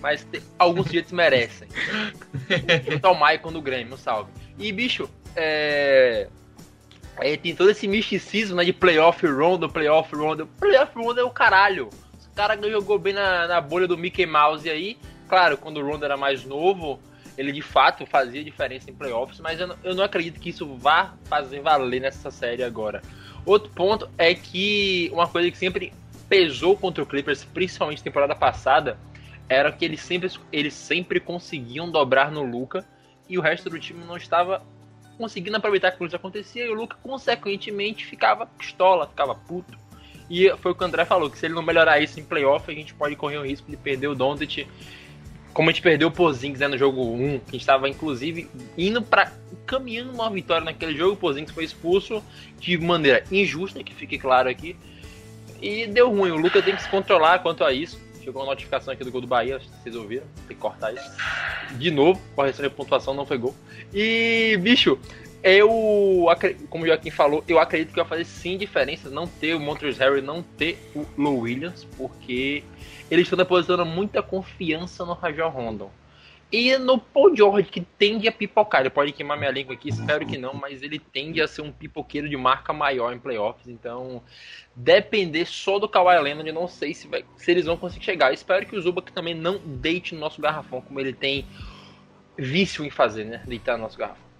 mas 0.00 0.24
te, 0.24 0.42
alguns 0.58 0.86
jeitos 0.90 1.12
merecem. 1.12 1.68
Então, 2.92 3.12
o 3.12 3.14
Michael 3.14 3.50
no 3.50 3.62
Grêmio, 3.62 3.94
um 3.94 3.96
salve. 3.96 4.30
E, 4.58 4.72
bicho, 4.72 5.08
é... 5.36 6.28
tem 7.36 7.54
todo 7.54 7.70
esse 7.70 7.86
misticismo 7.86 8.56
né, 8.56 8.64
de 8.64 8.72
playoff 8.72 9.26
round, 9.26 9.68
playoff 9.68 10.14
round. 10.14 10.46
Playoff 10.58 10.92
round 10.96 11.20
é 11.20 11.22
o 11.22 11.30
caralho. 11.30 11.88
O 12.32 12.34
cara 12.34 12.58
jogou 12.70 12.98
bem 12.98 13.12
na, 13.12 13.46
na 13.46 13.60
bolha 13.60 13.86
do 13.86 13.98
Mickey 13.98 14.24
Mouse 14.24 14.68
aí. 14.68 14.96
Claro, 15.28 15.56
quando 15.56 15.76
o 15.78 15.86
Rondo 15.86 16.04
era 16.04 16.16
mais 16.16 16.44
novo, 16.44 16.98
ele 17.36 17.52
de 17.52 17.62
fato 17.62 18.04
fazia 18.06 18.42
diferença 18.42 18.90
em 18.90 18.94
playoffs, 18.94 19.38
mas 19.40 19.60
eu 19.60 19.66
não, 19.68 19.76
eu 19.84 19.94
não 19.94 20.02
acredito 20.02 20.40
que 20.40 20.50
isso 20.50 20.66
vá 20.76 21.14
fazer 21.26 21.60
valer 21.60 22.00
nessa 22.00 22.30
série 22.30 22.62
agora. 22.62 23.00
Outro 23.46 23.70
ponto 23.70 24.10
é 24.18 24.34
que 24.34 25.08
uma 25.12 25.28
coisa 25.28 25.50
que 25.50 25.56
sempre 25.56 25.92
pesou 26.28 26.76
contra 26.76 27.02
o 27.02 27.06
Clippers, 27.06 27.44
principalmente 27.44 28.02
temporada 28.02 28.34
passada, 28.34 28.98
era 29.48 29.70
que 29.72 29.84
eles 29.84 30.00
sempre, 30.00 30.30
eles 30.52 30.74
sempre 30.74 31.20
conseguiam 31.20 31.90
dobrar 31.90 32.30
no 32.30 32.42
Luca 32.42 32.84
e 33.28 33.38
o 33.38 33.40
resto 33.40 33.70
do 33.70 33.78
time 33.78 34.04
não 34.04 34.16
estava 34.16 34.62
conseguindo 35.20 35.58
aproveitar 35.58 35.90
que 35.92 36.02
isso 36.02 36.16
acontecia 36.16 36.64
e 36.64 36.70
o 36.70 36.74
Luca, 36.74 36.96
consequentemente, 37.02 38.06
ficava 38.06 38.46
pistola, 38.46 39.06
ficava 39.06 39.34
puto. 39.34 39.78
E 40.30 40.48
foi 40.56 40.72
o 40.72 40.74
que 40.74 40.82
o 40.82 40.86
André 40.86 41.04
falou, 41.04 41.28
que 41.28 41.38
se 41.38 41.44
ele 41.44 41.54
não 41.54 41.62
melhorar 41.62 42.00
isso 42.00 42.18
em 42.18 42.24
playoff, 42.24 42.70
a 42.70 42.74
gente 42.74 42.94
pode 42.94 43.16
correr 43.16 43.36
o 43.36 43.44
risco 43.44 43.70
de 43.70 43.76
perder 43.76 44.08
o 44.08 44.14
Doncic, 44.14 44.66
como 45.52 45.68
a 45.68 45.72
gente 45.72 45.82
perdeu 45.82 46.08
o 46.08 46.10
Pozings 46.10 46.60
né, 46.60 46.68
no 46.68 46.78
jogo 46.78 47.02
1, 47.02 47.16
que 47.16 47.24
a 47.24 47.52
gente 47.52 47.56
estava, 47.56 47.88
inclusive, 47.88 48.48
indo 48.78 49.02
para 49.02 49.30
caminhando 49.66 50.12
uma 50.12 50.30
vitória 50.30 50.64
naquele 50.64 50.96
jogo, 50.96 51.12
o 51.12 51.16
Pozings 51.16 51.52
foi 51.52 51.64
expulso 51.64 52.24
de 52.58 52.78
maneira 52.78 53.22
injusta, 53.30 53.84
que 53.84 53.94
fique 53.94 54.18
claro 54.18 54.48
aqui, 54.48 54.74
e 55.60 55.86
deu 55.86 56.10
ruim. 56.10 56.30
O 56.30 56.36
Luca 56.36 56.62
tem 56.62 56.74
que 56.74 56.82
se 56.82 56.88
controlar 56.88 57.40
quanto 57.40 57.62
a 57.62 57.72
isso. 57.72 58.00
Chegou 58.22 58.42
uma 58.42 58.50
notificação 58.50 58.92
aqui 58.92 59.04
do 59.04 59.10
gol 59.10 59.20
do 59.20 59.26
Bahia, 59.26 59.58
vocês 59.58 59.96
ouviram, 59.96 60.26
tem 60.46 60.56
que 60.56 60.62
cortar 60.62 60.92
isso. 60.92 61.10
De 61.78 61.90
novo, 61.90 62.20
correção 62.34 62.66
de 62.66 62.74
pontuação 62.74 63.14
não 63.14 63.24
foi 63.24 63.38
gol. 63.38 63.54
E, 63.94 64.58
bicho, 64.60 64.98
eu, 65.42 66.26
como 66.68 66.84
o 66.84 66.86
Joaquim 66.86 67.10
falou, 67.10 67.42
eu 67.48 67.58
acredito 67.58 67.90
que 67.90 67.96
vai 67.96 68.04
fazer 68.04 68.24
sim 68.24 68.58
diferença 68.58 69.08
não 69.08 69.26
ter 69.26 69.54
o 69.54 69.60
Montrezl 69.60 70.00
Harry, 70.00 70.20
não 70.20 70.42
ter 70.42 70.78
o 70.94 71.06
Low 71.16 71.38
Williams, 71.40 71.86
porque 71.96 72.62
eles 73.10 73.24
estão 73.24 73.38
depositando 73.38 73.86
muita 73.86 74.22
confiança 74.22 75.04
no 75.04 75.14
Rajon 75.14 75.48
Rondon. 75.48 75.90
E 76.52 76.76
no 76.78 76.98
Paul 76.98 77.36
George, 77.36 77.70
que 77.70 77.80
tende 77.80 78.26
a 78.26 78.32
pipocar. 78.32 78.80
Ele 78.80 78.90
pode 78.90 79.12
queimar 79.12 79.38
minha 79.38 79.50
língua 79.50 79.74
aqui, 79.74 79.88
espero 79.88 80.26
que 80.26 80.36
não, 80.36 80.52
mas 80.52 80.82
ele 80.82 80.98
tende 80.98 81.40
a 81.40 81.46
ser 81.46 81.62
um 81.62 81.70
pipoqueiro 81.70 82.28
de 82.28 82.36
marca 82.36 82.72
maior 82.72 83.12
em 83.12 83.18
playoffs. 83.20 83.68
Então, 83.68 84.20
depender 84.74 85.46
só 85.46 85.78
do 85.78 85.88
Kawhi 85.88 86.18
Leonard, 86.20 86.50
não 86.50 86.66
sei 86.66 86.92
se, 86.92 87.06
vai, 87.06 87.24
se 87.36 87.50
eles 87.50 87.66
vão 87.66 87.76
conseguir 87.76 88.04
chegar. 88.04 88.32
Espero 88.32 88.66
que 88.66 88.76
o 88.76 88.82
Zubac 88.82 89.12
também 89.12 89.34
não 89.34 89.58
deite 89.58 90.14
no 90.14 90.20
nosso 90.20 90.40
garrafão, 90.40 90.80
como 90.80 90.98
ele 90.98 91.12
tem 91.12 91.46
vício 92.36 92.84
em 92.84 92.90
fazer, 92.90 93.24
né? 93.24 93.42
Deitar 93.46 93.76
no 93.76 93.84
nosso 93.84 93.96
garrafão. 93.98 94.30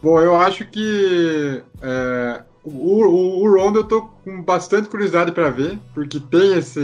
Bom, 0.00 0.20
eu 0.20 0.36
acho 0.36 0.66
que 0.66 1.62
é, 1.82 2.44
o, 2.62 2.70
o, 2.70 3.42
o 3.42 3.54
Rondo 3.56 3.80
eu 3.80 3.84
tô 3.84 4.02
com 4.02 4.42
bastante 4.42 4.88
curiosidade 4.88 5.32
para 5.32 5.50
ver, 5.50 5.78
porque 5.92 6.20
tem 6.20 6.58
esse, 6.58 6.80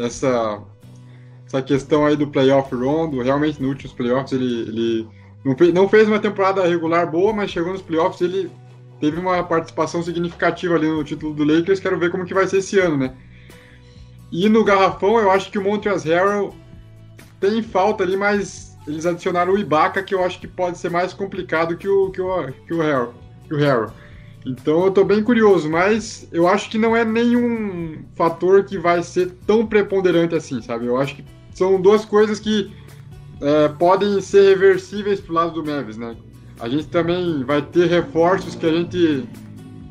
essa, 0.00 0.62
essa 1.54 1.62
questão 1.62 2.04
aí 2.04 2.16
do 2.16 2.26
playoff 2.26 2.74
Rondo. 2.74 3.22
Realmente, 3.22 3.62
nos 3.62 3.70
últimos 3.70 3.94
playoffs, 3.94 4.32
ele, 4.32 4.62
ele 4.62 5.08
não, 5.44 5.56
fez, 5.56 5.72
não 5.72 5.88
fez 5.88 6.08
uma 6.08 6.18
temporada 6.18 6.66
regular 6.66 7.08
boa, 7.10 7.32
mas 7.32 7.50
chegou 7.50 7.72
nos 7.72 7.82
playoffs, 7.82 8.20
ele 8.20 8.50
teve 9.00 9.18
uma 9.18 9.42
participação 9.44 10.02
significativa 10.02 10.74
ali 10.74 10.88
no 10.88 11.04
título 11.04 11.32
do 11.32 11.44
Lakers. 11.44 11.80
Quero 11.80 11.98
ver 11.98 12.10
como 12.10 12.24
que 12.24 12.34
vai 12.34 12.46
ser 12.46 12.58
esse 12.58 12.78
ano, 12.78 12.96
né? 12.96 13.14
E 14.32 14.48
no 14.48 14.64
garrafão, 14.64 15.18
eu 15.20 15.30
acho 15.30 15.50
que 15.50 15.58
o 15.58 15.62
Montrezl 15.62 16.08
Harrell 16.08 16.54
tem 17.38 17.62
falta 17.62 18.02
ali, 18.02 18.16
mas 18.16 18.76
eles 18.86 19.06
adicionaram 19.06 19.52
o 19.52 19.58
Ibaka, 19.58 20.02
que 20.02 20.14
eu 20.14 20.24
acho 20.24 20.40
que 20.40 20.48
pode 20.48 20.78
ser 20.78 20.90
mais 20.90 21.12
complicado 21.12 21.76
que 21.76 21.88
o, 21.88 22.10
que 22.10 22.20
o, 22.20 22.52
que 22.66 22.74
o, 22.74 22.82
Harrell, 22.82 23.14
que 23.46 23.54
o 23.54 23.58
Harrell. 23.58 23.92
Então 24.44 24.84
eu 24.84 24.90
tô 24.90 25.04
bem 25.04 25.22
curioso, 25.22 25.70
mas 25.70 26.28
eu 26.32 26.48
acho 26.48 26.68
que 26.68 26.76
não 26.76 26.94
é 26.94 27.04
nenhum 27.04 28.04
fator 28.14 28.64
que 28.64 28.76
vai 28.76 29.02
ser 29.02 29.30
tão 29.46 29.66
preponderante 29.66 30.34
assim, 30.34 30.60
sabe? 30.60 30.86
Eu 30.86 30.98
acho 30.98 31.16
que 31.16 31.24
são 31.54 31.80
duas 31.80 32.04
coisas 32.04 32.38
que 32.38 32.70
é, 33.40 33.68
podem 33.68 34.20
ser 34.20 34.50
reversíveis 34.50 35.20
pro 35.20 35.32
lado 35.32 35.52
do 35.52 35.64
Mavis, 35.64 35.96
né? 35.96 36.16
A 36.60 36.68
gente 36.68 36.86
também 36.88 37.42
vai 37.44 37.62
ter 37.62 37.88
reforços 37.88 38.54
que 38.54 38.66
a 38.66 38.72
gente 38.72 39.26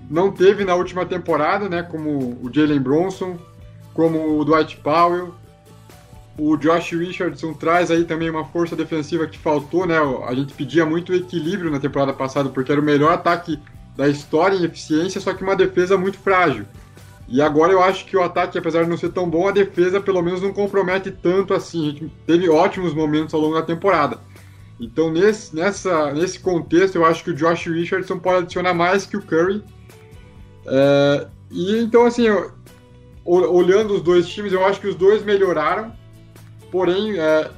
não 0.09 0.31
teve 0.31 0.63
na 0.63 0.75
última 0.75 1.05
temporada, 1.05 1.67
né? 1.67 1.83
Como 1.83 2.37
o 2.41 2.49
Jalen 2.53 2.79
Bronson, 2.79 3.37
como 3.93 4.39
o 4.39 4.45
Dwight 4.45 4.77
Powell. 4.77 5.33
O 6.37 6.57
Josh 6.57 6.91
Richardson 6.93 7.53
traz 7.53 7.91
aí 7.91 8.05
também 8.05 8.29
uma 8.29 8.43
força 8.45 8.75
defensiva 8.75 9.27
que 9.27 9.37
faltou, 9.37 9.85
né? 9.85 9.97
A 10.27 10.33
gente 10.33 10.53
pedia 10.53 10.85
muito 10.85 11.13
equilíbrio 11.13 11.69
na 11.69 11.79
temporada 11.79 12.11
passada, 12.11 12.49
porque 12.49 12.71
era 12.71 12.81
o 12.81 12.83
melhor 12.83 13.13
ataque 13.13 13.59
da 13.95 14.07
história 14.07 14.55
em 14.55 14.63
eficiência, 14.63 15.21
só 15.21 15.33
que 15.33 15.43
uma 15.43 15.55
defesa 15.55 15.95
muito 15.97 16.17
frágil. 16.17 16.65
E 17.27 17.41
agora 17.41 17.71
eu 17.71 17.81
acho 17.81 18.05
que 18.05 18.17
o 18.17 18.21
ataque, 18.21 18.57
apesar 18.57 18.83
de 18.83 18.89
não 18.89 18.97
ser 18.97 19.11
tão 19.11 19.29
bom, 19.29 19.47
a 19.47 19.51
defesa 19.51 20.01
pelo 20.01 20.21
menos 20.21 20.41
não 20.41 20.53
compromete 20.53 21.11
tanto 21.11 21.53
assim. 21.53 21.81
A 21.81 21.91
gente 21.91 22.11
teve 22.27 22.49
ótimos 22.49 22.93
momentos 22.93 23.33
ao 23.33 23.39
longo 23.39 23.55
da 23.55 23.61
temporada. 23.61 24.19
Então, 24.79 25.11
nesse, 25.11 25.55
nessa, 25.55 26.11
nesse 26.11 26.39
contexto, 26.39 26.95
eu 26.95 27.05
acho 27.05 27.23
que 27.23 27.29
o 27.29 27.33
Josh 27.33 27.67
Richardson 27.67 28.19
pode 28.19 28.43
adicionar 28.43 28.73
mais 28.73 29.05
que 29.05 29.15
o 29.15 29.21
Curry. 29.21 29.63
É, 30.65 31.27
e 31.49 31.77
então, 31.77 32.05
assim, 32.05 32.23
eu, 32.23 32.51
olhando 33.25 33.93
os 33.93 34.01
dois 34.01 34.27
times, 34.27 34.51
eu 34.51 34.65
acho 34.65 34.81
que 34.81 34.87
os 34.87 34.95
dois 34.95 35.23
melhoraram. 35.23 35.93
Porém, 36.71 37.17
é, 37.17 37.49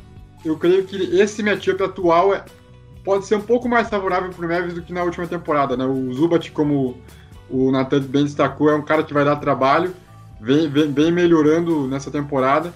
eu 0.44 0.58
creio 0.58 0.86
que 0.86 0.96
esse 1.20 1.42
matchup 1.42 1.82
atual 1.82 2.34
é, 2.34 2.46
pode 3.04 3.26
ser 3.26 3.36
um 3.36 3.42
pouco 3.42 3.68
mais 3.68 3.90
favorável 3.90 4.30
para 4.30 4.46
o 4.46 4.50
Mavis 4.50 4.74
do 4.74 4.82
que 4.82 4.94
na 4.94 5.04
última 5.04 5.26
temporada. 5.26 5.76
Né? 5.76 5.86
O 5.86 6.14
Zubat, 6.14 6.52
como 6.52 6.98
o 7.50 7.72
Nathan 7.72 8.02
bem 8.02 8.24
destacou, 8.24 8.70
é 8.70 8.76
um 8.76 8.82
cara 8.82 9.04
que 9.04 9.14
vai 9.14 9.26
dar 9.26 9.36
trabalho, 9.38 9.94
vem, 10.40 10.70
vem, 10.70 10.92
vem 10.92 11.12
melhorando 11.12 11.88
nessa 11.88 12.12
temporada. 12.12 12.74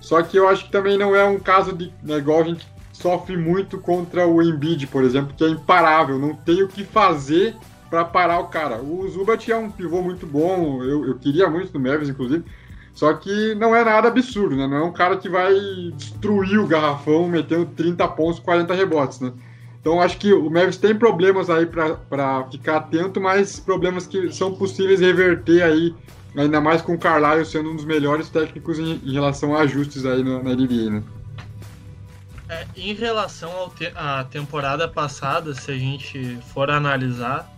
Só 0.00 0.22
que 0.22 0.36
eu 0.36 0.48
acho 0.48 0.66
que 0.66 0.72
também 0.72 0.98
não 0.98 1.16
é 1.16 1.24
um 1.24 1.38
caso 1.38 1.72
de, 1.72 1.92
né, 2.02 2.18
igual 2.18 2.40
a 2.40 2.44
gente 2.44 2.66
sofre 2.92 3.36
muito 3.36 3.78
contra 3.78 4.26
o 4.26 4.42
Embiid, 4.42 4.86
por 4.86 5.02
exemplo, 5.02 5.34
que 5.36 5.44
é 5.44 5.48
imparável, 5.48 6.18
não 6.18 6.34
tem 6.34 6.62
o 6.62 6.68
que 6.68 6.84
fazer 6.84 7.56
para 7.90 8.04
parar 8.04 8.38
o 8.40 8.48
cara. 8.48 8.82
O 8.82 9.08
Zubat 9.08 9.50
é 9.50 9.56
um 9.56 9.70
pivô 9.70 10.02
muito 10.02 10.26
bom, 10.26 10.82
eu, 10.82 11.06
eu 11.06 11.14
queria 11.16 11.48
muito 11.48 11.72
no 11.72 11.80
Mavis, 11.80 12.08
inclusive. 12.08 12.44
Só 12.94 13.12
que 13.14 13.54
não 13.56 13.74
é 13.74 13.84
nada 13.84 14.08
absurdo, 14.08 14.56
né? 14.56 14.68
Não 14.68 14.76
é 14.76 14.82
um 14.84 14.92
cara 14.92 15.16
que 15.16 15.28
vai 15.28 15.52
destruir 15.96 16.60
o 16.60 16.66
garrafão 16.66 17.28
metendo 17.28 17.66
30 17.66 18.06
pontos, 18.08 18.38
40 18.38 18.72
rebotes, 18.72 19.20
né? 19.20 19.32
Então 19.84 20.00
acho 20.00 20.16
que 20.16 20.32
o 20.32 20.48
Mavis 20.48 20.78
tem 20.78 20.96
problemas 20.96 21.50
aí 21.50 21.66
para 21.66 22.48
ficar 22.50 22.78
atento, 22.78 23.20
mas 23.20 23.60
problemas 23.60 24.06
que 24.06 24.32
são 24.32 24.54
possíveis 24.54 24.98
reverter 24.98 25.62
aí, 25.62 25.94
ainda 26.34 26.58
mais 26.58 26.80
com 26.80 26.94
o 26.94 26.98
Carlisle 26.98 27.44
sendo 27.44 27.70
um 27.70 27.76
dos 27.76 27.84
melhores 27.84 28.30
técnicos 28.30 28.78
em, 28.78 28.98
em 29.04 29.12
relação 29.12 29.54
a 29.54 29.60
ajustes 29.60 30.06
aí 30.06 30.24
na 30.24 30.38
NBA, 30.38 30.90
né? 30.90 31.02
É, 32.48 32.66
em 32.74 32.94
relação 32.94 33.50
à 33.94 34.24
te 34.24 34.30
temporada 34.30 34.88
passada, 34.88 35.52
se 35.52 35.70
a 35.70 35.76
gente 35.76 36.38
for 36.54 36.70
analisar, 36.70 37.52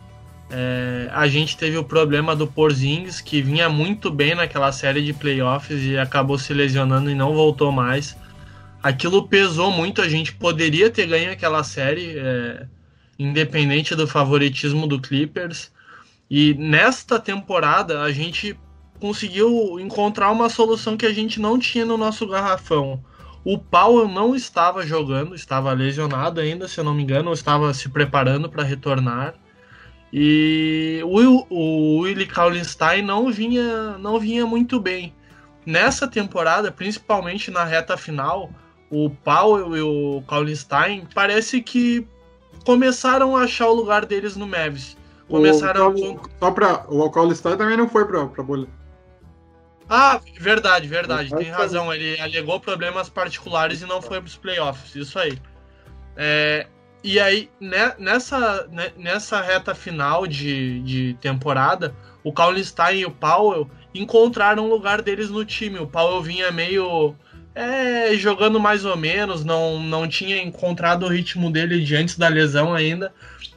é, 0.50 1.08
a 1.12 1.28
gente 1.28 1.56
teve 1.56 1.76
o 1.76 1.84
problema 1.84 2.34
do 2.34 2.48
Porzingis, 2.48 3.20
que 3.20 3.40
vinha 3.40 3.68
muito 3.68 4.10
bem 4.10 4.34
naquela 4.34 4.72
série 4.72 5.04
de 5.04 5.12
playoffs 5.12 5.80
e 5.84 5.96
acabou 5.96 6.36
se 6.36 6.52
lesionando 6.52 7.08
e 7.08 7.14
não 7.14 7.34
voltou 7.34 7.70
mais 7.70 8.16
aquilo 8.86 9.26
pesou 9.26 9.70
muito. 9.70 10.00
A 10.00 10.08
gente 10.08 10.32
poderia 10.32 10.88
ter 10.90 11.06
ganho 11.06 11.32
aquela 11.32 11.64
série, 11.64 12.16
é, 12.16 12.66
independente 13.18 13.96
do 13.96 14.06
favoritismo 14.06 14.86
do 14.86 15.00
Clippers. 15.00 15.72
E 16.30 16.54
nesta 16.54 17.18
temporada 17.18 18.02
a 18.02 18.12
gente 18.12 18.56
conseguiu 19.00 19.78
encontrar 19.80 20.30
uma 20.30 20.48
solução 20.48 20.96
que 20.96 21.04
a 21.04 21.12
gente 21.12 21.40
não 21.40 21.58
tinha 21.58 21.84
no 21.84 21.96
nosso 21.96 22.26
garrafão. 22.26 23.02
O 23.44 23.58
Powell 23.58 24.08
não 24.08 24.34
estava 24.34 24.86
jogando, 24.86 25.34
estava 25.34 25.72
lesionado 25.72 26.40
ainda, 26.40 26.66
se 26.66 26.78
eu 26.78 26.84
não 26.84 26.94
me 26.94 27.02
engano, 27.02 27.32
estava 27.32 27.72
se 27.74 27.88
preparando 27.88 28.48
para 28.48 28.62
retornar. 28.62 29.34
E 30.12 31.00
o, 31.04 31.46
o 31.50 31.98
Willie 31.98 32.26
Kaulenstein 32.26 33.02
não 33.02 33.30
vinha, 33.30 33.98
não 33.98 34.18
vinha 34.18 34.46
muito 34.46 34.80
bem. 34.80 35.12
Nessa 35.64 36.06
temporada, 36.08 36.70
principalmente 36.70 37.50
na 37.50 37.64
reta 37.64 37.96
final, 37.96 38.50
o 38.90 39.10
Powell 39.10 39.76
e 39.76 39.80
o 39.80 40.22
Kaulenstein 40.26 41.06
parece 41.14 41.60
que 41.60 42.06
começaram 42.64 43.36
a 43.36 43.42
achar 43.42 43.68
o 43.68 43.74
lugar 43.74 44.04
deles 44.04 44.36
no 44.36 44.46
Mavis. 44.46 44.96
Começaram 45.28 45.94
o, 45.94 46.20
a... 46.20 46.38
Só 46.38 46.50
pra. 46.50 46.84
O 46.88 47.10
Kaulenstein 47.10 47.56
também 47.56 47.76
não 47.76 47.88
foi 47.88 48.04
pra, 48.04 48.26
pra 48.26 48.42
bolha. 48.42 48.68
Ah, 49.88 50.20
verdade, 50.38 50.88
verdade, 50.88 51.34
tem 51.36 51.48
razão. 51.48 51.92
Ele 51.94 52.18
alegou 52.20 52.58
problemas 52.58 53.08
particulares 53.08 53.82
e 53.82 53.86
não 53.86 54.02
foi 54.02 54.20
para 54.20 54.26
os 54.26 54.36
playoffs, 54.36 54.96
isso 54.96 55.18
aí. 55.18 55.38
É, 56.16 56.66
e 57.04 57.20
aí, 57.20 57.48
né, 57.60 57.94
nessa, 57.98 58.66
né, 58.72 58.90
nessa 58.96 59.40
reta 59.40 59.74
final 59.74 60.26
de, 60.26 60.80
de 60.82 61.14
temporada, 61.20 61.94
o 62.24 62.32
Kaulenstein 62.32 63.00
e 63.00 63.06
o 63.06 63.12
Powell 63.12 63.70
encontraram 63.94 64.64
o 64.64 64.68
lugar 64.68 65.02
deles 65.02 65.30
no 65.30 65.44
time. 65.44 65.78
O 65.78 65.86
Powell 65.86 66.20
vinha 66.20 66.50
meio 66.50 67.14
é, 67.56 68.14
jogando 68.16 68.60
mais 68.60 68.84
ou 68.84 68.98
menos, 68.98 69.42
não, 69.42 69.80
não 69.80 70.06
tinha 70.06 70.42
encontrado 70.42 71.06
o 71.06 71.08
ritmo 71.08 71.50
dele 71.50 71.80
de 71.80 71.96
antes 71.96 72.18
da 72.18 72.28
lesão 72.28 72.74
ainda. 72.74 73.14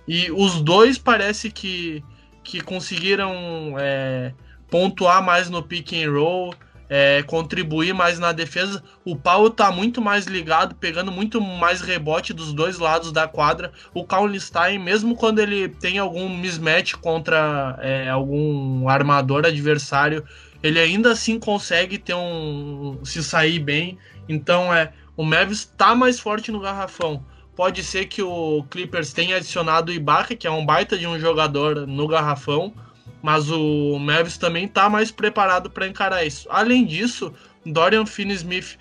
E 0.07 0.31
os 0.31 0.61
dois 0.61 0.97
parece 0.97 1.51
que, 1.51 2.01
que 2.41 2.61
conseguiram 2.61 3.75
é, 3.77 4.31
pontuar 4.71 5.21
mais 5.21 5.49
no 5.49 5.61
pick 5.61 5.91
and 5.91 6.09
roll, 6.11 6.55
é, 6.89 7.21
contribuir 7.23 7.93
mais 7.93 8.17
na 8.17 8.31
defesa. 8.31 8.81
O 9.03 9.17
Paulo 9.17 9.49
tá 9.49 9.69
muito 9.69 10.01
mais 10.01 10.25
ligado, 10.25 10.75
pegando 10.75 11.11
muito 11.11 11.41
mais 11.41 11.81
rebote 11.81 12.33
dos 12.33 12.53
dois 12.53 12.79
lados 12.79 13.11
da 13.11 13.27
quadra. 13.27 13.69
O 13.93 14.05
Kaulenstein, 14.05 14.79
mesmo 14.79 15.13
quando 15.13 15.39
ele 15.39 15.67
tem 15.67 15.99
algum 15.99 16.29
mismatch 16.29 16.93
contra 16.93 17.77
é, 17.81 18.09
algum 18.09 18.87
armador 18.87 19.45
adversário, 19.45 20.23
ele 20.61 20.79
ainda 20.79 21.11
assim 21.11 21.39
consegue 21.39 21.97
ter 21.97 22.15
um 22.15 22.99
se 23.03 23.23
sair 23.23 23.59
bem. 23.59 23.97
Então 24.27 24.73
é 24.73 24.93
o 25.15 25.23
Mavis 25.25 25.59
está 25.59 25.93
mais 25.93 26.19
forte 26.19 26.51
no 26.51 26.59
garrafão. 26.59 27.25
Pode 27.55 27.83
ser 27.83 28.05
que 28.05 28.21
o 28.21 28.63
Clippers 28.69 29.11
tenha 29.11 29.35
adicionado 29.35 29.91
o 29.91 29.93
Ibaka, 29.93 30.33
que 30.33 30.47
é 30.47 30.51
um 30.51 30.65
baita 30.65 30.97
de 30.97 31.05
um 31.05 31.19
jogador 31.19 31.85
no 31.85 32.07
garrafão, 32.07 32.73
mas 33.21 33.51
o 33.51 33.99
Mavis 33.99 34.37
também 34.37 34.63
está 34.63 34.89
mais 34.89 35.11
preparado 35.11 35.69
para 35.69 35.85
encarar 35.85 36.23
isso. 36.23 36.47
Além 36.49 36.85
disso, 36.85 37.33
Dorian 37.65 38.05
Finney-Smith 38.05 38.77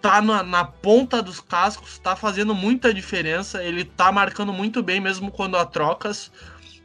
tá 0.00 0.20
na, 0.20 0.42
na, 0.42 0.64
ponta 0.64 1.22
dos 1.22 1.38
cascos, 1.38 1.92
está 1.92 2.16
fazendo 2.16 2.54
muita 2.54 2.92
diferença, 2.92 3.62
ele 3.62 3.82
está 3.82 4.10
marcando 4.10 4.52
muito 4.52 4.82
bem 4.82 5.00
mesmo 5.00 5.30
quando 5.30 5.56
há 5.56 5.64
trocas. 5.64 6.32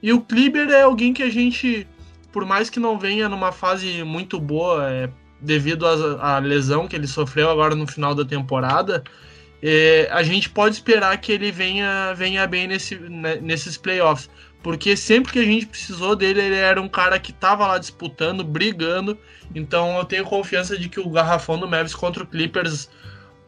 E 0.04 0.14
o 0.14 0.22
Kleber 0.22 0.70
é 0.70 0.84
alguém 0.84 1.14
que 1.14 1.24
a 1.24 1.32
gente 1.32 1.88
por 2.36 2.46
mais 2.46 2.70
que 2.70 2.82
não 2.82 3.00
venha 3.00 3.30
numa 3.30 3.54
fase 3.54 4.04
muito 4.04 4.42
boa, 4.42 4.92
é, 4.92 5.10
devido 5.40 5.88
à 5.88 6.38
lesão 6.38 6.86
que 6.86 6.94
ele 6.94 7.08
sofreu 7.08 7.50
agora 7.50 7.76
no 7.76 7.88
final 7.88 8.14
da 8.14 8.26
temporada, 8.26 9.02
é, 9.64 10.10
a 10.12 10.22
gente 10.22 10.50
pode 10.50 10.76
esperar 10.76 11.18
que 11.22 11.32
ele 11.32 11.50
venha, 11.50 12.14
venha 12.14 12.46
bem 12.46 12.68
nesse, 12.68 12.98
né, 12.98 13.38
nesses 13.38 13.78
playoffs. 13.78 14.30
Porque 14.62 14.98
sempre 14.98 15.32
que 15.32 15.40
a 15.40 15.46
gente 15.46 15.66
precisou 15.66 16.14
dele, 16.14 16.42
ele 16.42 16.56
era 16.56 16.82
um 16.82 16.90
cara 16.90 17.18
que 17.18 17.32
estava 17.32 17.66
lá 17.68 17.78
disputando, 17.78 18.44
brigando. 18.44 19.18
Então 19.56 19.98
eu 19.98 20.04
tenho 20.04 20.26
confiança 20.26 20.78
de 20.78 20.90
que 20.90 21.00
o 21.00 21.10
garrafão 21.10 21.58
do 21.58 21.66
Mavis 21.66 21.96
contra 21.96 22.22
o 22.22 22.28
Clippers 22.28 22.90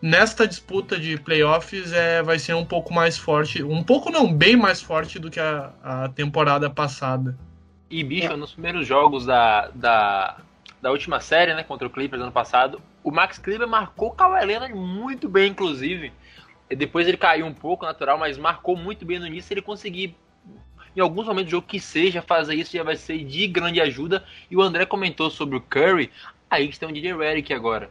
nesta 0.02 0.48
disputa 0.48 0.98
de 0.98 1.18
playoffs 1.18 1.92
é, 1.92 2.24
vai 2.24 2.40
ser 2.40 2.54
um 2.54 2.64
pouco 2.64 2.94
mais 2.94 3.18
forte. 3.18 3.62
Um 3.62 3.84
pouco 3.84 4.10
não, 4.10 4.32
bem 4.32 4.56
mais 4.56 4.82
forte 4.82 5.20
do 5.20 5.30
que 5.30 5.42
a, 5.42 5.74
a 5.84 6.08
temporada 6.08 6.70
passada. 6.70 7.38
E, 7.90 8.04
bicho, 8.04 8.36
nos 8.36 8.52
primeiros 8.52 8.86
jogos 8.86 9.26
da, 9.26 9.70
da, 9.70 10.38
da 10.82 10.92
última 10.92 11.20
série, 11.20 11.54
né, 11.54 11.64
contra 11.64 11.88
o 11.88 11.90
Clippers 11.90 12.22
ano 12.22 12.32
passado, 12.32 12.82
o 13.04 13.12
Max 13.12 13.38
Kleber 13.38 13.68
marcou 13.68 14.12
Kawhi 14.12 14.46
Leonard 14.46 14.74
muito 14.74 15.30
bem, 15.30 15.52
inclusive. 15.52 16.12
Depois 16.70 17.08
ele 17.08 17.16
caiu 17.16 17.46
um 17.46 17.54
pouco, 17.54 17.86
natural, 17.86 18.18
mas 18.18 18.38
marcou 18.38 18.76
muito 18.76 19.06
bem 19.06 19.20
no 19.20 19.28
início. 19.28 19.54
Ele 19.54 19.62
conseguir, 19.62 20.16
em 20.96 21.00
alguns 21.00 21.26
momentos 21.26 21.50
do 21.50 21.52
jogo 21.52 21.68
que 21.68 21.80
seja, 21.80 22.22
fazer 22.22 22.56
isso 22.56 22.76
já 22.76 22.84
vai 22.84 22.98
ser 22.98 23.24
de 23.24 23.48
grande 23.48 23.80
ajuda. 23.80 24.26
E 24.52 24.58
o 24.58 24.62
André 24.62 24.86
comentou 24.86 25.30
sobre 25.30 25.56
o 25.56 25.62
Curry. 25.62 26.12
Aí 26.50 26.66
gente 26.66 26.80
tem 26.80 26.90
o 26.90 26.92
DJ 26.92 27.16
Redick 27.16 27.54
agora. 27.54 27.90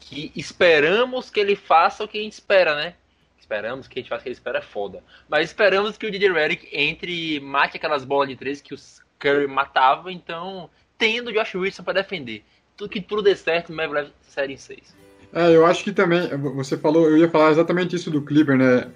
Que 0.00 0.32
esperamos 0.34 1.30
que 1.30 1.38
ele 1.38 1.54
faça 1.54 2.02
o 2.02 2.08
que 2.08 2.18
a 2.18 2.22
gente 2.22 2.32
espera, 2.32 2.74
né? 2.74 2.94
Esperamos 3.38 3.86
que 3.86 3.98
a 3.98 4.02
gente 4.02 4.08
faça 4.08 4.20
o 4.20 4.22
que 4.24 4.28
ele 4.30 4.34
espera 4.34 4.58
é 4.58 4.62
foda. 4.62 5.04
Mas 5.28 5.50
esperamos 5.50 5.96
que 5.96 6.06
o 6.06 6.10
DJ 6.10 6.32
Redick 6.32 6.68
entre 6.72 7.38
mate 7.38 7.76
aquelas 7.76 8.04
bolas 8.04 8.28
de 8.28 8.34
três 8.34 8.60
que 8.60 8.74
os 8.74 9.01
Curry 9.22 9.46
matava, 9.46 10.10
então 10.10 10.68
tendo 10.98 11.30
o 11.30 11.32
Josh 11.32 11.54
Richardson 11.54 11.84
para 11.84 12.02
defender. 12.02 12.44
Tudo 12.76 12.90
que 12.90 13.00
tudo 13.00 13.22
dê 13.22 13.36
certo, 13.36 13.72
leva 13.72 14.10
série 14.22 14.54
em 14.54 14.56
6. 14.56 14.96
É, 15.32 15.54
eu 15.54 15.64
acho 15.64 15.84
que 15.84 15.92
também, 15.92 16.28
você 16.54 16.76
falou, 16.76 17.08
eu 17.08 17.16
ia 17.16 17.28
falar 17.28 17.50
exatamente 17.52 17.96
isso 17.96 18.10
do 18.10 18.22
Clipper, 18.22 18.56
né? 18.56 18.90